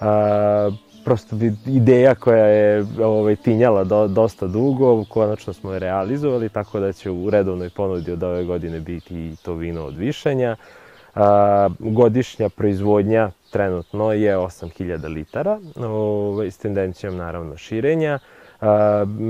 A, 0.00 0.70
prosto 1.04 1.36
ideja 1.66 2.14
koja 2.14 2.46
je 2.46 2.86
ovaj, 3.02 3.36
tinjala 3.36 3.84
do, 3.84 4.08
dosta 4.08 4.46
dugo, 4.46 5.04
konačno 5.04 5.52
smo 5.52 5.72
je 5.72 5.78
realizovali, 5.78 6.48
tako 6.48 6.80
da 6.80 6.92
će 6.92 7.10
u 7.10 7.30
redovnoj 7.30 7.70
ponudi 7.70 8.12
od 8.12 8.22
ove 8.22 8.44
godine 8.44 8.80
biti 8.80 9.14
i 9.14 9.36
to 9.42 9.54
vino 9.54 9.84
od 9.84 9.96
višanja. 9.96 10.50
A, 10.50 10.85
godišnja 11.78 12.48
proizvodnja 12.48 13.30
trenutno 13.50 14.12
je 14.12 14.36
8000 14.36 15.14
litara, 15.14 15.58
ovaj, 15.76 16.50
s 16.50 16.58
tendencijom 16.58 17.16
naravno 17.16 17.56
širenja. 17.56 18.18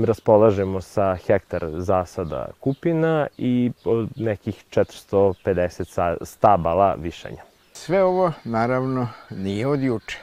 Raspolažemo 0.05 0.81
sa 0.81 1.15
hektar 1.27 1.65
zasada 1.77 2.47
kupina 2.59 3.27
i 3.37 3.71
nekih 4.15 4.63
450 4.71 6.17
stabala 6.25 6.95
višanja. 6.99 7.41
Sve 7.73 8.03
ovo 8.03 8.31
naravno 8.43 9.07
nije 9.29 9.67
od 9.67 9.81
juče. 9.81 10.17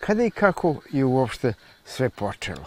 Kada 0.00 0.24
i 0.24 0.30
kako 0.30 0.74
je 0.90 1.04
uopšte 1.04 1.54
sve 1.84 2.10
počelo? 2.10 2.64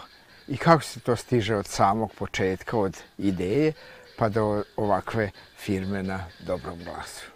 I 0.48 0.56
kako 0.56 0.82
se 0.82 1.00
to 1.00 1.16
stiže 1.16 1.56
od 1.56 1.66
samog 1.66 2.12
početka, 2.18 2.78
od 2.78 2.98
ideje, 3.18 3.72
pa 4.18 4.28
do 4.28 4.62
ovakve 4.76 5.30
firme 5.56 6.02
na 6.02 6.24
dobrom 6.46 6.78
glasu? 6.84 7.31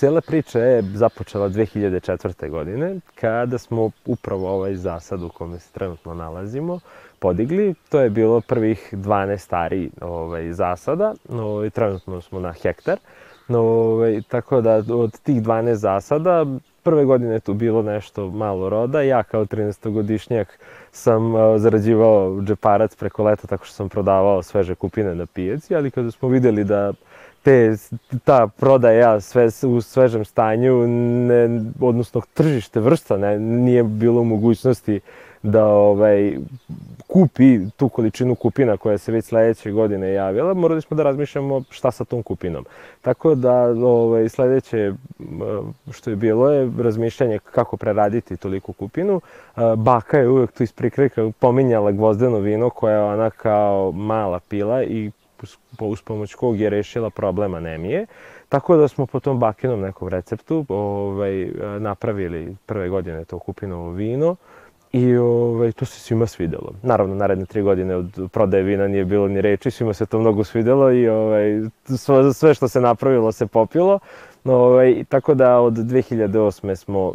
Cela 0.00 0.20
priča 0.20 0.58
je 0.58 0.82
započela 0.82 1.48
2004. 1.48 2.50
godine, 2.50 2.96
kada 3.14 3.58
smo 3.58 3.90
upravo 4.06 4.50
ovaj 4.50 4.74
zasad 4.74 5.22
u 5.22 5.28
kome 5.28 5.58
se 5.58 5.72
trenutno 5.72 6.14
nalazimo 6.14 6.80
podigli. 7.18 7.74
To 7.88 8.00
je 8.00 8.10
bilo 8.10 8.40
prvih 8.40 8.88
12 8.92 9.36
stari 9.36 9.90
ovaj, 10.00 10.52
zasada, 10.52 11.14
ovaj, 11.30 11.70
trenutno 11.70 12.20
smo 12.20 12.40
na 12.40 12.52
hektar. 12.52 12.98
Ovaj, 13.48 14.22
tako 14.28 14.60
da 14.60 14.82
od 14.88 15.20
tih 15.20 15.42
12 15.42 15.74
zasada, 15.74 16.46
prve 16.82 17.04
godine 17.04 17.34
je 17.34 17.40
tu 17.40 17.54
bilo 17.54 17.82
nešto 17.82 18.30
malo 18.30 18.68
roda. 18.68 19.02
Ja 19.02 19.22
kao 19.22 19.44
13-godišnjak 19.44 20.46
sam 20.92 21.32
zarađivao 21.58 22.42
džeparac 22.42 22.96
preko 22.96 23.24
leta 23.24 23.46
tako 23.46 23.64
što 23.64 23.74
sam 23.74 23.88
prodavao 23.88 24.42
sveže 24.42 24.74
kupine 24.74 25.14
na 25.14 25.26
pijaci, 25.26 25.76
ali 25.76 25.90
kada 25.90 26.10
smo 26.10 26.28
videli 26.28 26.64
da 26.64 26.92
te, 27.42 27.76
ta 28.24 28.46
prodaja 28.46 29.20
sve 29.20 29.48
u 29.66 29.80
svežem 29.80 30.24
stanju, 30.24 30.86
ne, 30.86 31.62
odnosno 31.80 32.20
tržište 32.34 32.80
vrsta 32.80 33.16
ne, 33.16 33.38
nije 33.38 33.82
bilo 33.82 34.24
mogućnosti 34.24 35.00
da 35.42 35.66
ovaj, 35.66 36.36
kupi 37.06 37.70
tu 37.76 37.88
količinu 37.88 38.34
kupina 38.34 38.76
koja 38.76 38.98
se 38.98 39.12
već 39.12 39.24
sledeće 39.24 39.70
godine 39.70 40.12
javila, 40.12 40.54
morali 40.54 40.82
smo 40.82 40.96
da 40.96 41.02
razmišljamo 41.02 41.62
šta 41.70 41.90
sa 41.90 42.04
tom 42.04 42.22
kupinom. 42.22 42.64
Tako 43.02 43.34
da 43.34 43.54
ovaj, 43.86 44.28
sledeće 44.28 44.92
što 45.90 46.10
je 46.10 46.16
bilo 46.16 46.50
je 46.50 46.70
razmišljanje 46.78 47.38
kako 47.38 47.76
preraditi 47.76 48.36
toliko 48.36 48.72
kupinu. 48.72 49.20
Baka 49.76 50.18
je 50.18 50.28
uvek 50.28 50.52
tu 50.52 50.62
iz 50.62 50.72
prikrika 50.72 51.30
pominjala 51.38 51.92
gvozdeno 51.92 52.38
vino 52.38 52.70
koja 52.70 52.94
je 52.94 53.02
ona 53.02 53.30
kao 53.30 53.92
mala 53.92 54.40
pila 54.48 54.82
i 54.82 55.10
uz 55.80 56.02
pomoć 56.02 56.34
kog 56.34 56.60
je 56.60 56.70
rešila 56.70 57.10
problem 57.10 57.54
anemije. 57.54 58.06
Tako 58.48 58.76
da 58.76 58.88
smo 58.88 59.06
po 59.06 59.20
tom 59.20 59.38
bakinom 59.38 59.80
nekom 59.80 60.08
receptu 60.08 60.64
ovaj, 60.68 61.50
napravili 61.78 62.56
prve 62.66 62.88
godine 62.88 63.24
to 63.24 63.38
kupinovo 63.38 63.90
vino. 63.90 64.36
I 64.92 65.16
ovaj, 65.16 65.72
to 65.72 65.84
se 65.84 66.00
svima 66.00 66.26
svidelo. 66.26 66.72
Naravno, 66.82 67.14
naredne 67.14 67.46
tri 67.46 67.62
godine 67.62 67.96
od 67.96 68.28
prodaje 68.32 68.62
vina 68.62 68.88
nije 68.88 69.04
bilo 69.04 69.28
ni 69.28 69.40
reči, 69.40 69.70
svima 69.70 69.94
se 69.94 70.06
to 70.06 70.18
mnogo 70.18 70.44
svidelo 70.44 70.92
i 70.92 71.08
ovaj, 71.08 71.60
sve, 72.34 72.54
što 72.54 72.68
se 72.68 72.80
napravilo 72.80 73.32
se 73.32 73.46
popilo. 73.46 73.98
Ovaj, 74.44 75.04
tako 75.08 75.34
da 75.34 75.60
od 75.60 75.72
2008. 75.74 76.74
smo 76.74 77.06
uh, 77.06 77.14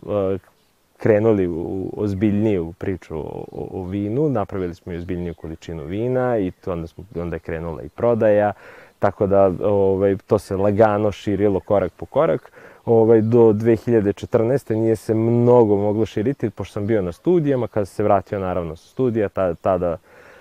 krenuli 0.97 1.47
u 1.47 1.91
ozbiljniju 1.97 2.73
priču 2.77 3.17
o, 3.17 3.45
o, 3.51 3.67
o 3.71 3.83
vinu, 3.83 4.29
napravili 4.29 4.75
smo 4.75 4.93
i 4.93 4.97
ozbiljniju 4.97 5.33
količinu 5.33 5.83
vina 5.83 6.37
i 6.37 6.51
to 6.51 6.71
onda, 6.71 6.87
smo, 6.87 7.03
onda 7.15 7.35
je 7.35 7.39
krenula 7.39 7.83
i 7.83 7.89
prodaja, 7.89 8.53
tako 8.99 9.27
da 9.27 9.51
ovaj, 9.63 10.17
to 10.27 10.39
se 10.39 10.55
lagano 10.55 11.11
širilo 11.11 11.59
korak 11.59 11.93
po 11.93 12.05
korak 12.05 12.51
ovaj, 12.85 13.21
do 13.21 13.39
2014. 13.39 14.75
nije 14.75 14.95
se 14.95 15.13
mnogo 15.13 15.75
moglo 15.75 16.05
širiti, 16.05 16.49
pošto 16.49 16.73
sam 16.73 16.87
bio 16.87 17.01
na 17.01 17.11
studijama, 17.11 17.67
kada 17.67 17.85
se 17.85 18.03
vratio 18.03 18.39
naravno 18.39 18.75
sa 18.75 18.87
studija, 18.87 19.29
tada, 19.29 19.55
tada 19.55 19.97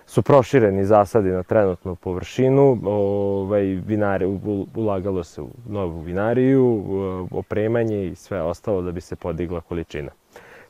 su 0.06 0.22
prošireni 0.22 0.84
zasadi 0.84 1.28
na 1.28 1.42
trenutnu 1.42 1.96
površinu, 1.96 2.78
ovaj, 2.84 3.62
vinari, 3.64 4.40
ulagalo 4.74 5.24
se 5.24 5.42
u 5.42 5.48
novu 5.68 6.00
vinariju, 6.00 6.84
opremanje 7.30 8.06
i 8.06 8.14
sve 8.14 8.42
ostalo 8.42 8.82
da 8.82 8.92
bi 8.92 9.00
se 9.00 9.16
podigla 9.16 9.60
količina. 9.60 10.10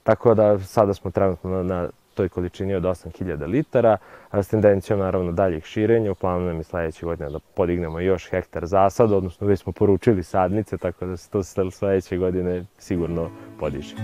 Tako 0.04 0.34
da 0.34 0.58
sada 0.58 0.94
smo 0.94 1.10
trenutno 1.10 1.50
na, 1.50 1.62
na 1.62 1.88
toj 2.14 2.28
količini 2.28 2.74
od 2.74 2.82
8000 2.82 3.46
litara, 3.46 3.96
a 4.30 4.42
s 4.42 4.48
tendencijom 4.48 4.98
naravno 4.98 5.32
daljih 5.32 5.64
širenja. 5.64 6.12
U 6.12 6.14
planu 6.14 6.46
nam 6.46 6.56
je 6.56 6.62
sledeće 6.64 7.06
godine 7.06 7.30
da 7.30 7.38
podignemo 7.54 8.00
još 8.00 8.30
hektar 8.30 8.66
zasad, 8.66 9.12
odnosno 9.12 9.46
već 9.46 9.60
smo 9.60 9.72
poručili 9.72 10.22
sadnice, 10.22 10.78
tako 10.78 11.06
da 11.06 11.16
se 11.16 11.30
to 11.30 11.42
sledeće 11.70 12.16
godine 12.16 12.64
sigurno 12.78 13.30
podiže. 13.60 13.94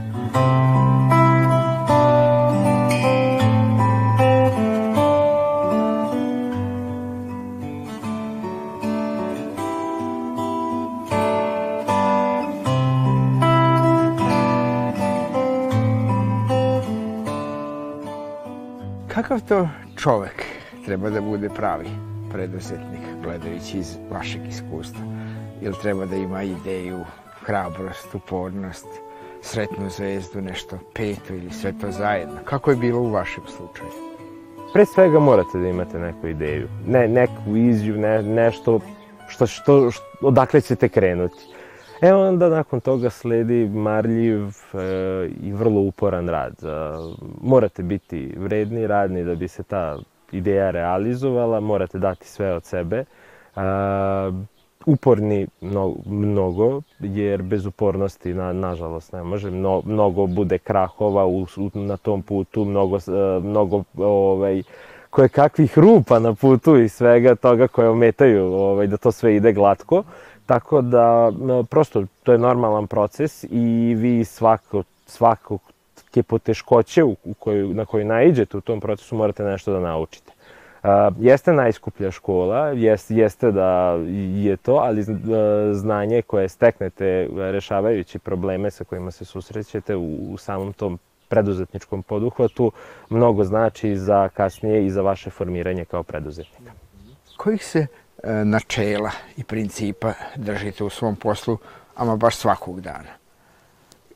Kakav 19.31 19.49
to 19.49 19.69
čovek 19.97 20.45
treba 20.85 21.11
da 21.11 21.21
bude 21.21 21.49
pravi 21.49 21.87
preduzetnik, 22.33 23.01
gledajući 23.23 23.79
iz 23.79 23.97
vašeg 24.11 24.41
iskustva? 24.49 25.01
Ili 25.63 25.75
treba 25.83 26.07
da 26.07 26.17
ima 26.17 26.43
ideju, 26.43 27.05
hrabrost, 27.41 28.15
upornost, 28.15 28.87
sretnu 29.43 29.91
zvezdu, 29.91 30.41
nešto 30.41 30.79
peto 30.95 31.35
ili 31.35 31.51
sve 31.51 31.73
to 31.81 31.91
zajedno? 31.91 32.35
Kako 32.45 32.71
je 32.71 32.77
bilo 32.77 33.01
u 33.01 33.11
vašem 33.11 33.45
slučaju? 33.47 33.91
Pre 34.73 34.87
svega 34.87 35.21
morate 35.21 35.59
da 35.59 35.69
imate 35.69 35.99
neku 35.99 36.27
ideju, 36.27 36.69
ne, 36.87 37.09
neku 37.09 37.53
viziju, 37.53 37.97
ne, 37.99 38.23
nešto 38.23 38.81
što, 39.29 39.47
što, 39.47 39.91
što, 39.91 40.03
odakle 40.23 40.61
ćete 40.61 40.89
krenuti. 40.89 41.45
E 42.03 42.13
onda 42.13 42.49
nakon 42.49 42.81
toga 42.81 43.11
sledi 43.11 43.69
marljiv 43.75 44.47
e, 44.75 45.29
i 45.43 45.53
vrlo 45.53 45.81
uporan 45.81 46.29
rad. 46.29 46.55
E, 46.63 46.67
morate 47.43 47.83
biti 47.83 48.35
vredni, 48.37 48.87
radni 48.87 49.25
da 49.25 49.35
bi 49.35 49.49
se 49.49 49.63
ta 49.63 49.99
ideja 50.33 50.71
realizovala, 50.71 51.61
morate 51.61 51.99
dati 51.99 52.29
sve 52.29 52.55
od 52.55 52.65
sebe. 52.65 52.97
E, 52.97 53.61
uporni 54.87 55.47
mnogo, 55.61 55.95
mnogo, 56.07 56.83
jer 56.99 57.43
bez 57.43 57.67
upornosti, 57.67 58.35
na, 58.35 58.53
nažalost, 58.53 59.13
ne 59.13 59.23
može. 59.23 59.51
Mno, 59.51 59.83
mnogo 59.85 60.27
bude 60.27 60.59
krahova 60.59 61.27
u, 61.27 61.47
na 61.75 61.97
tom 61.97 62.23
putu, 62.23 62.65
mnogo, 62.65 62.97
e, 62.97 63.41
mnogo 63.41 63.83
ovaj, 63.97 64.63
koje 65.11 65.29
kakvih 65.29 65.79
rupa 65.79 66.19
na 66.19 66.35
putu 66.35 66.77
i 66.77 66.89
svega 66.89 67.35
toga 67.35 67.69
koje 67.69 67.89
ometaju 67.89 68.45
ovaj, 68.45 68.87
da 68.87 68.97
to 68.97 69.13
sve 69.13 69.37
ide 69.37 69.53
glatko. 69.53 70.03
Tako 70.51 70.81
da, 70.83 71.33
prosto, 71.71 72.05
to 72.23 72.33
je 72.33 72.39
normalan 72.39 72.87
proces 72.87 73.45
i 73.51 73.95
vi 73.99 74.25
svako, 74.25 74.83
svako 75.07 75.59
ke 76.11 76.23
poteškoće 76.23 77.05
u, 77.05 77.17
koju, 77.39 77.75
na 77.75 77.85
koju 77.85 78.05
naiđete 78.05 78.57
u 78.57 78.61
tom 78.61 78.81
procesu 78.81 79.17
morate 79.17 79.43
nešto 79.43 79.73
da 79.73 79.81
naučite. 79.81 80.33
Uh, 80.83 80.89
jeste 81.21 81.53
najskuplja 81.53 82.11
škola, 82.11 82.69
jest, 82.69 83.11
jeste 83.11 83.53
da 83.53 83.99
je 84.35 84.57
to, 84.57 84.75
ali 84.75 85.05
znanje 85.73 86.23
koje 86.23 86.49
steknete 86.49 87.29
rešavajući 87.37 88.19
probleme 88.19 88.71
sa 88.71 88.85
kojima 88.85 89.11
se 89.11 89.25
susrećete 89.25 89.97
u, 89.97 90.33
u 90.33 90.37
samom 90.37 90.73
tom 90.73 90.99
preduzetničkom 91.29 92.03
poduhvatu 92.03 92.73
mnogo 93.11 93.45
znači 93.45 93.97
za 93.97 94.29
kasnije 94.29 94.87
i 94.87 94.91
za 94.91 95.03
vaše 95.03 95.31
formiranje 95.31 95.85
kao 95.85 96.03
preduzetnika. 96.03 96.73
Kojih 97.37 97.65
se 97.65 97.79
E, 97.81 98.00
načela 98.45 99.11
i 99.37 99.45
principa 99.45 100.13
držite 100.37 100.85
u 100.85 100.91
svom 100.91 101.17
poslu, 101.17 101.59
ama 101.97 102.17
baš 102.17 102.37
svakog 102.37 102.81
dana. 102.81 103.11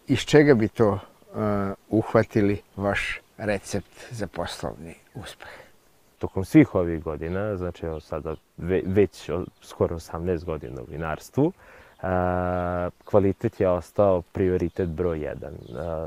Iz 0.07 0.19
čega 0.19 0.55
bi 0.55 0.69
to 0.69 0.91
uh, 0.91 0.99
uhvatili 1.89 2.63
vaš 2.77 3.21
recept 3.37 4.07
za 4.11 4.27
poslovni 4.27 4.95
uspeh? 5.15 5.49
Tokom 6.19 6.45
svih 6.45 6.75
ovih 6.75 7.03
godina, 7.03 7.57
znači 7.57 7.87
evo 7.87 8.01
sada 8.01 8.35
već 8.85 9.31
skoro 9.63 9.97
18 9.97 10.45
godina 10.45 10.83
u 10.83 10.85
vinarstvu, 10.85 11.53
kvalitet 13.05 13.61
je 13.61 13.69
ostao 13.69 14.23
prioritet 14.23 14.89
broj 14.89 15.21
jedan. 15.21 15.55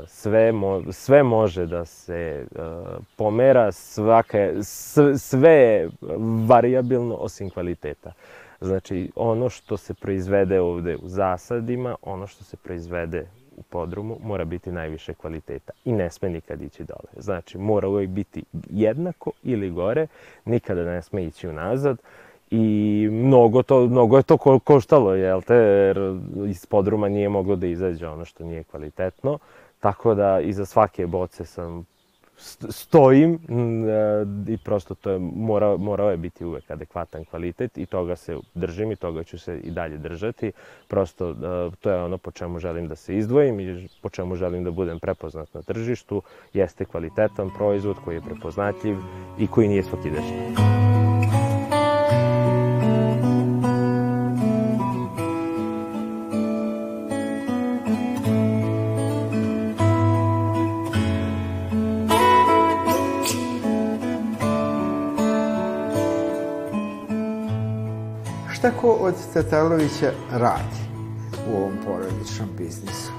Sve, 0.06 0.52
mo, 0.52 0.92
sve 0.92 1.22
može 1.22 1.66
da 1.66 1.84
se 1.84 2.46
pomera, 3.16 3.72
svake, 3.72 4.54
sve 5.18 5.52
je 5.52 5.90
variabilno 6.46 7.14
osim 7.14 7.50
kvaliteta. 7.50 8.12
Znači, 8.60 9.10
ono 9.16 9.48
što 9.48 9.76
se 9.76 9.94
proizvede 9.94 10.60
ovde 10.60 10.96
u 10.96 11.08
zasadima, 11.08 11.96
ono 12.02 12.26
što 12.26 12.44
se 12.44 12.56
proizvede 12.56 13.26
u 13.56 13.62
podrumu, 13.62 14.18
mora 14.22 14.44
biti 14.44 14.72
najviše 14.72 15.14
kvaliteta 15.14 15.72
i 15.84 15.92
ne 15.92 16.10
sme 16.10 16.28
nikad 16.28 16.62
ići 16.62 16.84
dole. 16.84 17.22
Znači, 17.22 17.58
mora 17.58 17.88
uvijek 17.88 18.10
biti 18.10 18.44
jednako 18.70 19.30
ili 19.42 19.70
gore, 19.70 20.06
nikada 20.44 20.84
ne 20.84 21.02
sme 21.02 21.24
ići 21.24 21.48
unazad. 21.48 21.98
Uh, 21.98 22.27
i 22.50 23.08
mnogo, 23.12 23.62
to, 23.62 23.86
mnogo 23.86 24.16
je 24.16 24.22
to 24.22 24.36
ko, 24.36 24.58
koštalo, 24.58 25.14
jel 25.14 25.42
te, 25.42 25.54
jer 25.54 25.98
iz 26.48 26.66
podruma 26.66 27.08
nije 27.08 27.28
moglo 27.28 27.56
da 27.56 27.66
izađe 27.66 28.08
ono 28.08 28.24
što 28.24 28.44
nije 28.44 28.64
kvalitetno, 28.64 29.38
tako 29.80 30.14
da 30.14 30.40
iza 30.40 30.64
svake 30.66 31.06
boce 31.06 31.44
sam 31.44 31.86
stojim 32.68 33.34
e, 33.34 33.38
i 34.52 34.58
prosto 34.58 34.94
to 34.94 35.10
je, 35.10 35.18
mora, 35.18 35.76
morao 35.76 36.10
je 36.10 36.16
biti 36.16 36.44
uvek 36.44 36.70
adekvatan 36.70 37.24
kvalitet 37.24 37.78
i 37.78 37.86
toga 37.86 38.16
se 38.16 38.36
držim 38.54 38.92
i 38.92 38.96
toga 38.96 39.24
ću 39.24 39.38
se 39.38 39.58
i 39.58 39.70
dalje 39.70 39.96
držati. 39.96 40.52
Prosto 40.88 41.30
e, 41.30 41.34
to 41.80 41.90
je 41.90 42.02
ono 42.02 42.18
po 42.18 42.30
čemu 42.30 42.58
želim 42.58 42.88
da 42.88 42.96
se 42.96 43.16
izdvojim 43.16 43.60
i 43.60 43.88
po 44.02 44.08
čemu 44.08 44.36
želim 44.36 44.64
da 44.64 44.70
budem 44.70 44.98
prepoznat 44.98 45.54
na 45.54 45.62
tržištu. 45.62 46.22
Jeste 46.52 46.84
kvalitetan 46.84 47.50
proizvod 47.56 47.96
koji 48.04 48.16
je 48.16 48.20
prepoznatljiv 48.20 48.96
i 49.38 49.46
koji 49.46 49.68
nije 49.68 49.82
svakidašnji. 49.82 50.87
Šta 68.58 68.70
ko 68.70 68.90
od 68.90 69.14
Tatalovića 69.34 70.10
radi 70.32 70.80
u 71.50 71.56
ovom 71.56 71.72
porodičnom 71.86 72.48
biznisu? 72.58 73.12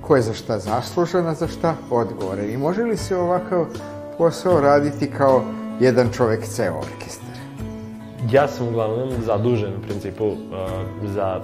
Ko 0.00 0.16
je 0.16 0.22
za 0.22 0.34
šta 0.34 0.58
zaslužan, 0.58 1.26
a 1.26 1.34
za 1.34 1.48
šta 1.48 1.74
odgovoren? 1.90 2.50
I 2.50 2.56
može 2.56 2.82
li 2.82 2.96
se 2.96 3.16
ovakav 3.16 3.66
posao 4.18 4.60
raditi 4.60 5.10
kao 5.10 5.42
jedan 5.80 6.12
čovek 6.12 6.44
ceo 6.44 6.78
orkestar? 6.78 7.34
ja 8.30 8.48
sam 8.48 8.68
uglavnom 8.68 9.10
zadužen 9.26 9.74
u 9.76 9.82
principu 9.82 10.26
uh, 10.26 10.36
za 11.14 11.40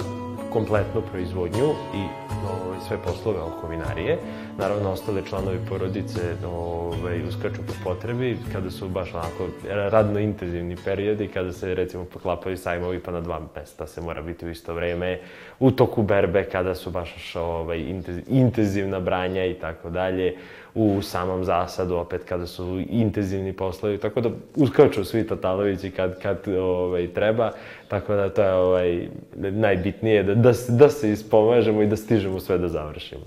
kompletnu 0.53 1.03
proizvodnju 1.11 1.68
i 1.94 2.30
ovaj, 2.51 2.79
sve 2.89 2.97
poslove 3.05 3.41
oko 3.41 3.67
vinarije. 3.69 4.19
Naravno, 4.59 4.91
ostale 4.91 5.23
članovi 5.29 5.59
porodice 5.69 6.21
ovaj, 6.47 7.23
uskaču 7.29 7.61
po 7.67 7.73
potrebi 7.85 8.39
kada 8.53 8.71
su 8.71 8.89
baš 8.89 9.15
onako 9.15 9.49
radno 9.69 10.21
intenzivni 10.21 10.77
periodi, 10.85 11.29
kada 11.29 11.53
se 11.53 11.75
recimo 11.75 12.05
poklapaju 12.05 12.57
sajmovi 12.57 12.99
pa 12.99 13.11
na 13.11 13.21
dva 13.21 13.41
mesta 13.57 13.87
se 13.87 14.01
mora 14.01 14.23
biti 14.23 14.47
u 14.47 14.51
isto 14.51 14.75
vreme, 14.75 15.19
u 15.59 15.71
toku 15.71 16.03
berbe 16.03 16.45
kada 16.45 16.75
su 16.75 16.91
baš 16.91 17.37
ovaj, 17.37 17.85
intenzivna 18.29 19.01
branja 19.01 19.45
i 19.45 19.55
tako 19.55 19.91
dalje 19.91 20.37
u 20.74 21.02
samom 21.02 21.44
zasadu, 21.44 21.96
opet 21.96 22.24
kada 22.24 22.46
su 22.46 22.80
intenzivni 22.88 23.52
poslovi, 23.52 23.98
tako 23.98 24.20
da 24.20 24.30
uskaču 24.56 25.04
svi 25.04 25.26
Tatalovići 25.26 25.90
kad, 25.90 26.22
kad 26.22 26.48
ovaj, 26.48 27.14
treba, 27.14 27.52
tako 27.88 28.14
da 28.14 28.28
to 28.35 28.42
je 28.42 28.52
ovaj, 28.52 29.09
najbitnije, 29.37 30.22
da, 30.22 30.35
da, 30.35 30.52
da 30.68 30.90
se 30.90 31.12
ispomažemo 31.12 31.83
i 31.83 31.87
da 31.87 31.96
stižemo 31.96 32.40
sve 32.40 32.59
da 32.59 32.68
završimo. 32.68 33.24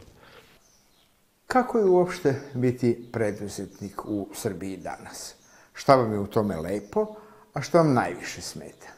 Kako 1.47 1.77
je 1.77 1.85
uopšte 1.85 2.35
biti 2.53 3.09
preduzetnik 3.11 4.05
u 4.05 4.27
Srbiji 4.33 4.77
danas? 4.77 5.35
Šta 5.73 5.95
vam 5.95 6.13
je 6.13 6.19
u 6.19 6.27
tome 6.27 6.55
lepo, 6.57 7.15
a 7.53 7.61
šta 7.61 7.77
vam 7.77 7.93
najviše 7.93 8.41
smeta? 8.41 8.92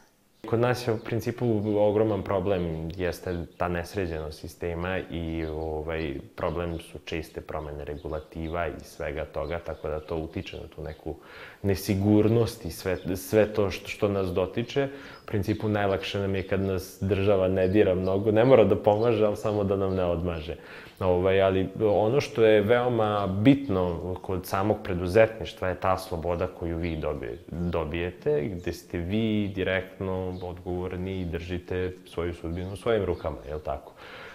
Kod 0.46 0.60
nas 0.60 0.88
je 0.88 0.92
u 0.92 0.98
principu 0.98 1.46
ogroman 1.78 2.22
problem 2.22 2.88
jeste 2.96 3.46
ta 3.56 3.68
nesređenost 3.68 4.40
sistema 4.40 4.98
i 4.98 5.44
ovaj, 5.44 6.14
problem 6.36 6.78
su 6.78 6.98
česte 7.04 7.40
promene 7.40 7.84
regulativa 7.84 8.66
i 8.66 8.84
svega 8.84 9.24
toga, 9.24 9.58
tako 9.58 9.88
da 9.88 10.00
to 10.00 10.16
utiče 10.16 10.56
na 10.56 10.66
tu 10.76 10.82
neku 10.82 11.14
nesigurnost 11.62 12.64
i 12.64 12.70
sve, 12.70 13.16
sve 13.16 13.52
to 13.52 13.70
što, 13.70 13.88
što 13.88 14.08
nas 14.08 14.28
dotiče. 14.28 14.88
U 15.22 15.26
principu 15.26 15.68
najlakše 15.68 16.18
nam 16.18 16.34
je 16.34 16.42
kad 16.42 16.60
nas 16.60 16.98
država 17.00 17.48
ne 17.48 17.68
dira 17.68 17.94
mnogo, 17.94 18.30
ne 18.30 18.44
mora 18.44 18.64
da 18.64 18.76
pomaže, 18.76 19.24
ali 19.24 19.36
samo 19.36 19.64
da 19.64 19.76
nam 19.76 19.94
ne 19.94 20.04
odmaže. 20.04 20.56
Ovaj, 21.00 21.42
ali 21.42 21.68
ono 21.80 22.20
što 22.20 22.44
je 22.44 22.60
veoma 22.60 23.26
bitno 23.26 24.14
kod 24.22 24.46
samog 24.46 24.76
preduzetništva 24.84 25.68
je 25.68 25.80
ta 25.80 25.98
sloboda 25.98 26.46
koju 26.46 26.78
vi 26.78 27.00
dobijete, 27.50 28.48
gde 28.48 28.72
ste 28.72 28.98
vi 28.98 29.52
direktno 29.54 30.38
odgovorni 30.42 31.20
i 31.20 31.24
držite 31.24 31.92
svoju 32.06 32.34
sudbinu 32.34 32.72
u 32.72 32.76
svojim 32.76 33.04
rukama, 33.04 33.36
je 33.48 33.54
li 33.54 33.60
tako? 33.60 33.92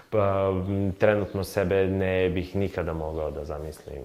Pa, 0.09 0.53
trenutno 0.97 1.43
sebe 1.43 1.87
ne 1.87 2.29
bih 2.29 2.55
nikada 2.55 2.93
mogao 2.93 3.31
da 3.31 3.45
zamislim 3.45 4.03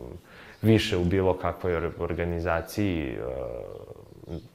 više 0.62 0.96
u 0.96 1.04
bilo 1.04 1.34
kakvoj 1.34 1.76
organizaciji 1.98 3.16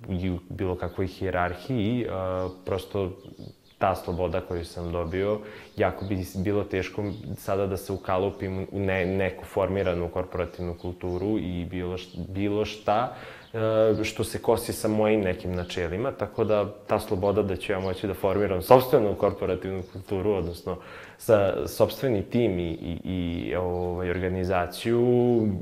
i 0.10 0.30
u 0.30 0.40
bilo 0.50 0.76
kakvoj 0.76 1.08
hijerarhiji, 1.08 2.08
prosto 2.66 3.12
ta 3.82 3.96
sloboda 3.96 4.42
koju 4.42 4.66
sam 4.66 4.92
dobio, 4.92 5.40
jako 5.78 6.06
bi 6.06 6.26
bilo 6.36 6.64
teško 6.64 7.04
sada 7.38 7.68
da 7.68 7.78
se 7.78 7.94
ukalupim 7.94 8.68
u 8.72 8.80
ne, 8.80 9.06
neku 9.06 9.46
formiranu 9.46 10.10
korporativnu 10.10 10.76
kulturu 10.82 11.38
i 11.38 11.66
bilo, 11.66 11.98
bilo 12.28 12.66
šta 12.66 13.16
e, 13.54 14.04
što 14.04 14.24
se 14.24 14.42
kosi 14.42 14.74
sa 14.74 14.88
mojim 14.88 15.22
nekim 15.22 15.56
načelima, 15.56 16.12
tako 16.12 16.44
da 16.44 16.66
ta 16.88 17.00
sloboda 17.00 17.42
da 17.42 17.56
ću 17.56 17.72
ja 17.72 17.80
moći 17.80 18.08
da 18.08 18.14
formiram 18.14 18.62
sobstvenu 18.62 19.16
korporativnu 19.16 19.84
kulturu, 19.94 20.32
odnosno 20.32 20.78
sa 21.18 21.68
sobstveni 21.68 22.24
tim 22.24 22.60
i, 22.60 22.72
i, 22.72 23.00
i 23.04 23.56
ovaj, 23.56 24.10
organizaciju 24.10 25.02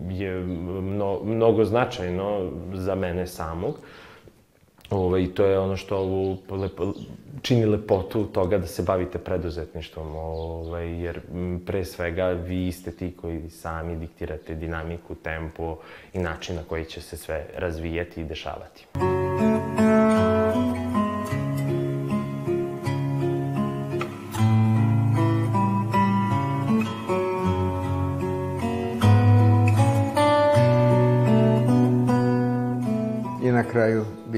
je 0.09 0.39
mno, 0.81 1.19
mnogo 1.23 1.65
značajno 1.65 2.51
za 2.73 2.95
mene 2.95 3.27
samog. 3.27 3.69
Uh, 3.69 4.08
Ovaj, 4.89 5.27
to 5.33 5.45
je 5.45 5.59
ono 5.59 5.77
što 5.77 6.03
lepo, 6.49 6.93
čini 7.41 7.65
lepotu 7.65 8.25
toga 8.25 8.57
da 8.57 8.67
se 8.67 8.83
bavite 8.83 9.17
preduzetništvom, 9.17 10.15
ovaj, 10.15 11.03
jer 11.03 11.21
pre 11.65 11.85
svega 11.85 12.25
vi 12.27 12.71
ste 12.71 12.91
ti 12.91 13.13
koji 13.21 13.49
sami 13.49 13.95
diktirate 13.95 14.55
dinamiku, 14.55 15.15
tempo 15.15 15.77
i 16.13 16.19
način 16.19 16.55
na 16.55 16.63
koji 16.63 16.85
će 16.85 17.01
se 17.01 17.17
sve 17.17 17.45
razvijati 17.57 18.21
i 18.21 18.23
dešavati. 18.23 18.85
I 19.85 19.88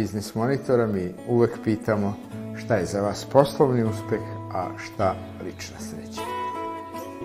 Biznis 0.01 0.35
Monitora 0.35 0.87
mi 0.87 1.13
uvek 1.27 1.59
pitamo 1.63 2.13
šta 2.57 2.75
je 2.75 2.85
za 2.85 3.01
vas 3.01 3.25
poslovni 3.25 3.83
uspeh, 3.83 4.19
a 4.53 4.67
šta 4.77 5.15
lična 5.45 5.77
sreća. 5.79 6.21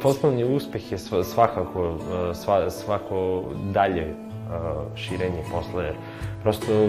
Poslovni 0.02 0.44
uspeh 0.44 0.92
je 0.92 0.98
svakako 1.24 1.98
e, 2.30 2.70
svako 2.70 3.44
dalje 3.72 4.02
e, 4.02 4.14
širenje 4.96 5.42
posla, 5.52 5.84
prosto 6.42 6.88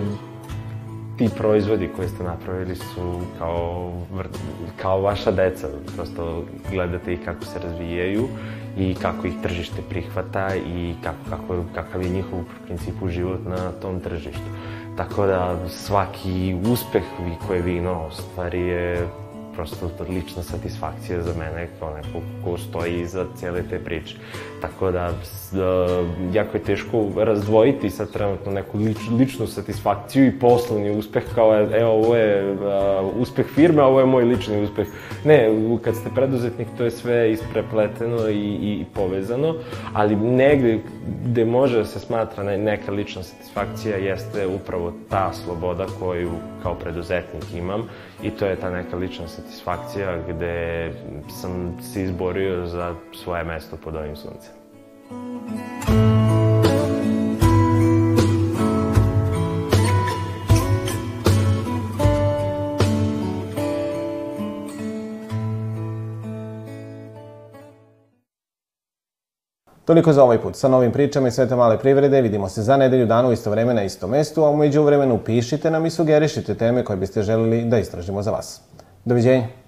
ti 1.17 1.29
proizvodi 1.37 1.89
koje 1.95 2.07
ste 2.07 2.23
napravili 2.23 2.75
su 2.75 3.21
kao, 3.37 3.91
kao 4.81 5.01
vaša 5.01 5.31
deca. 5.31 5.67
Prosto 5.95 6.45
gledate 6.71 7.13
ih 7.13 7.19
kako 7.25 7.45
se 7.45 7.59
razvijaju 7.59 8.27
i 8.77 8.95
kako 8.95 9.27
ih 9.27 9.33
tržište 9.43 9.81
prihvata 9.89 10.55
i 10.55 10.93
kako, 11.03 11.17
kako, 11.29 11.63
kakav 11.75 12.01
je 12.01 12.09
njihov 12.09 12.39
u 12.39 12.65
principu 12.65 13.07
život 13.07 13.39
na 13.45 13.71
tom 13.71 13.99
tržištu. 13.99 14.49
Tako 14.97 15.25
da 15.25 15.57
svaki 15.69 16.55
uspeh 16.71 17.03
koje 17.47 17.61
vino 17.61 17.91
ostvari 17.91 18.61
je 18.61 19.07
prosto 19.55 19.89
lična 20.09 20.43
satisfakcija 20.43 21.21
za 21.21 21.33
mene 21.39 21.67
kao 21.79 21.95
neko 21.95 22.25
ko 22.43 22.57
stoji 22.57 23.01
iza 23.01 23.25
cijele 23.35 23.63
te 23.69 23.79
priče. 23.83 24.15
Tako 24.61 24.91
da, 24.91 25.13
jako 26.33 26.57
je 26.57 26.63
teško 26.63 27.05
razdvojiti 27.17 27.89
sad 27.89 28.11
trenutno 28.11 28.51
neku 28.51 28.77
lič, 28.77 28.97
ličnu 29.19 29.47
satisfakciju 29.47 30.27
i 30.27 30.39
poslovni 30.39 30.97
uspeh 30.97 31.23
kao, 31.35 31.59
evo, 31.59 31.91
ovo 31.91 32.15
je 32.15 32.51
uh, 32.51 32.59
uspeh 33.17 33.45
firme, 33.45 33.81
a 33.81 33.85
ovo 33.85 33.99
je 33.99 34.05
moj 34.05 34.23
lični 34.23 34.63
uspeh. 34.63 34.87
Ne, 35.25 35.49
kad 35.81 35.95
ste 35.95 36.09
preduzetnik, 36.15 36.67
to 36.77 36.83
je 36.83 36.91
sve 36.91 37.31
isprepleteno 37.31 38.29
i, 38.29 38.53
i 38.53 38.85
povezano, 38.93 39.55
ali 39.93 40.15
negde 40.15 40.79
gde 41.25 41.45
može 41.45 41.77
da 41.77 41.85
se 41.85 41.99
smatra 41.99 42.43
neka 42.43 42.91
lična 42.91 43.23
satisfakcija 43.23 43.97
jeste 43.97 44.47
upravo 44.47 44.93
ta 45.09 45.33
sloboda 45.33 45.85
koju 45.99 46.31
kao 46.63 46.75
preduzetnik 46.75 47.43
imam 47.53 47.89
i 48.23 48.29
to 48.29 48.45
je 48.45 48.55
ta 48.55 48.69
neka 48.69 48.97
lična 48.97 49.27
satisfakcija 49.27 50.17
gde 50.29 50.91
sam 51.41 51.77
se 51.81 52.03
izborio 52.03 52.65
za 52.65 52.95
svoje 53.23 53.43
mesto 53.43 53.77
pod 53.83 53.95
ovim 53.95 54.15
suncem. 54.15 54.56
Toliko 69.87 70.13
za 70.13 70.23
ovaj 70.23 70.41
put. 70.41 70.55
Sa 70.55 70.67
novim 70.67 70.91
pričama 70.91 71.27
i 71.27 71.31
sve 71.31 71.47
te 71.47 71.55
male 71.55 71.79
privrede 71.79 72.21
vidimo 72.21 72.49
se 72.49 72.61
za 72.61 72.77
nedelju 72.77 73.05
dana 73.05 73.29
u 73.29 73.31
isto 73.31 73.51
vreme 73.51 73.73
na 73.73 73.83
istom 73.83 74.09
mestu, 74.09 74.43
a 74.43 74.49
umeđu 74.49 74.83
vremenu 74.83 75.19
pišite 75.25 75.71
nam 75.71 75.85
i 75.85 75.89
sugerišite 75.89 76.55
teme 76.55 76.83
koje 76.83 76.97
biste 76.97 77.21
želili 77.21 77.65
da 77.65 77.79
istražimo 77.79 78.21
za 78.21 78.31
vas. 78.31 78.61
Doviđenja! 79.05 79.66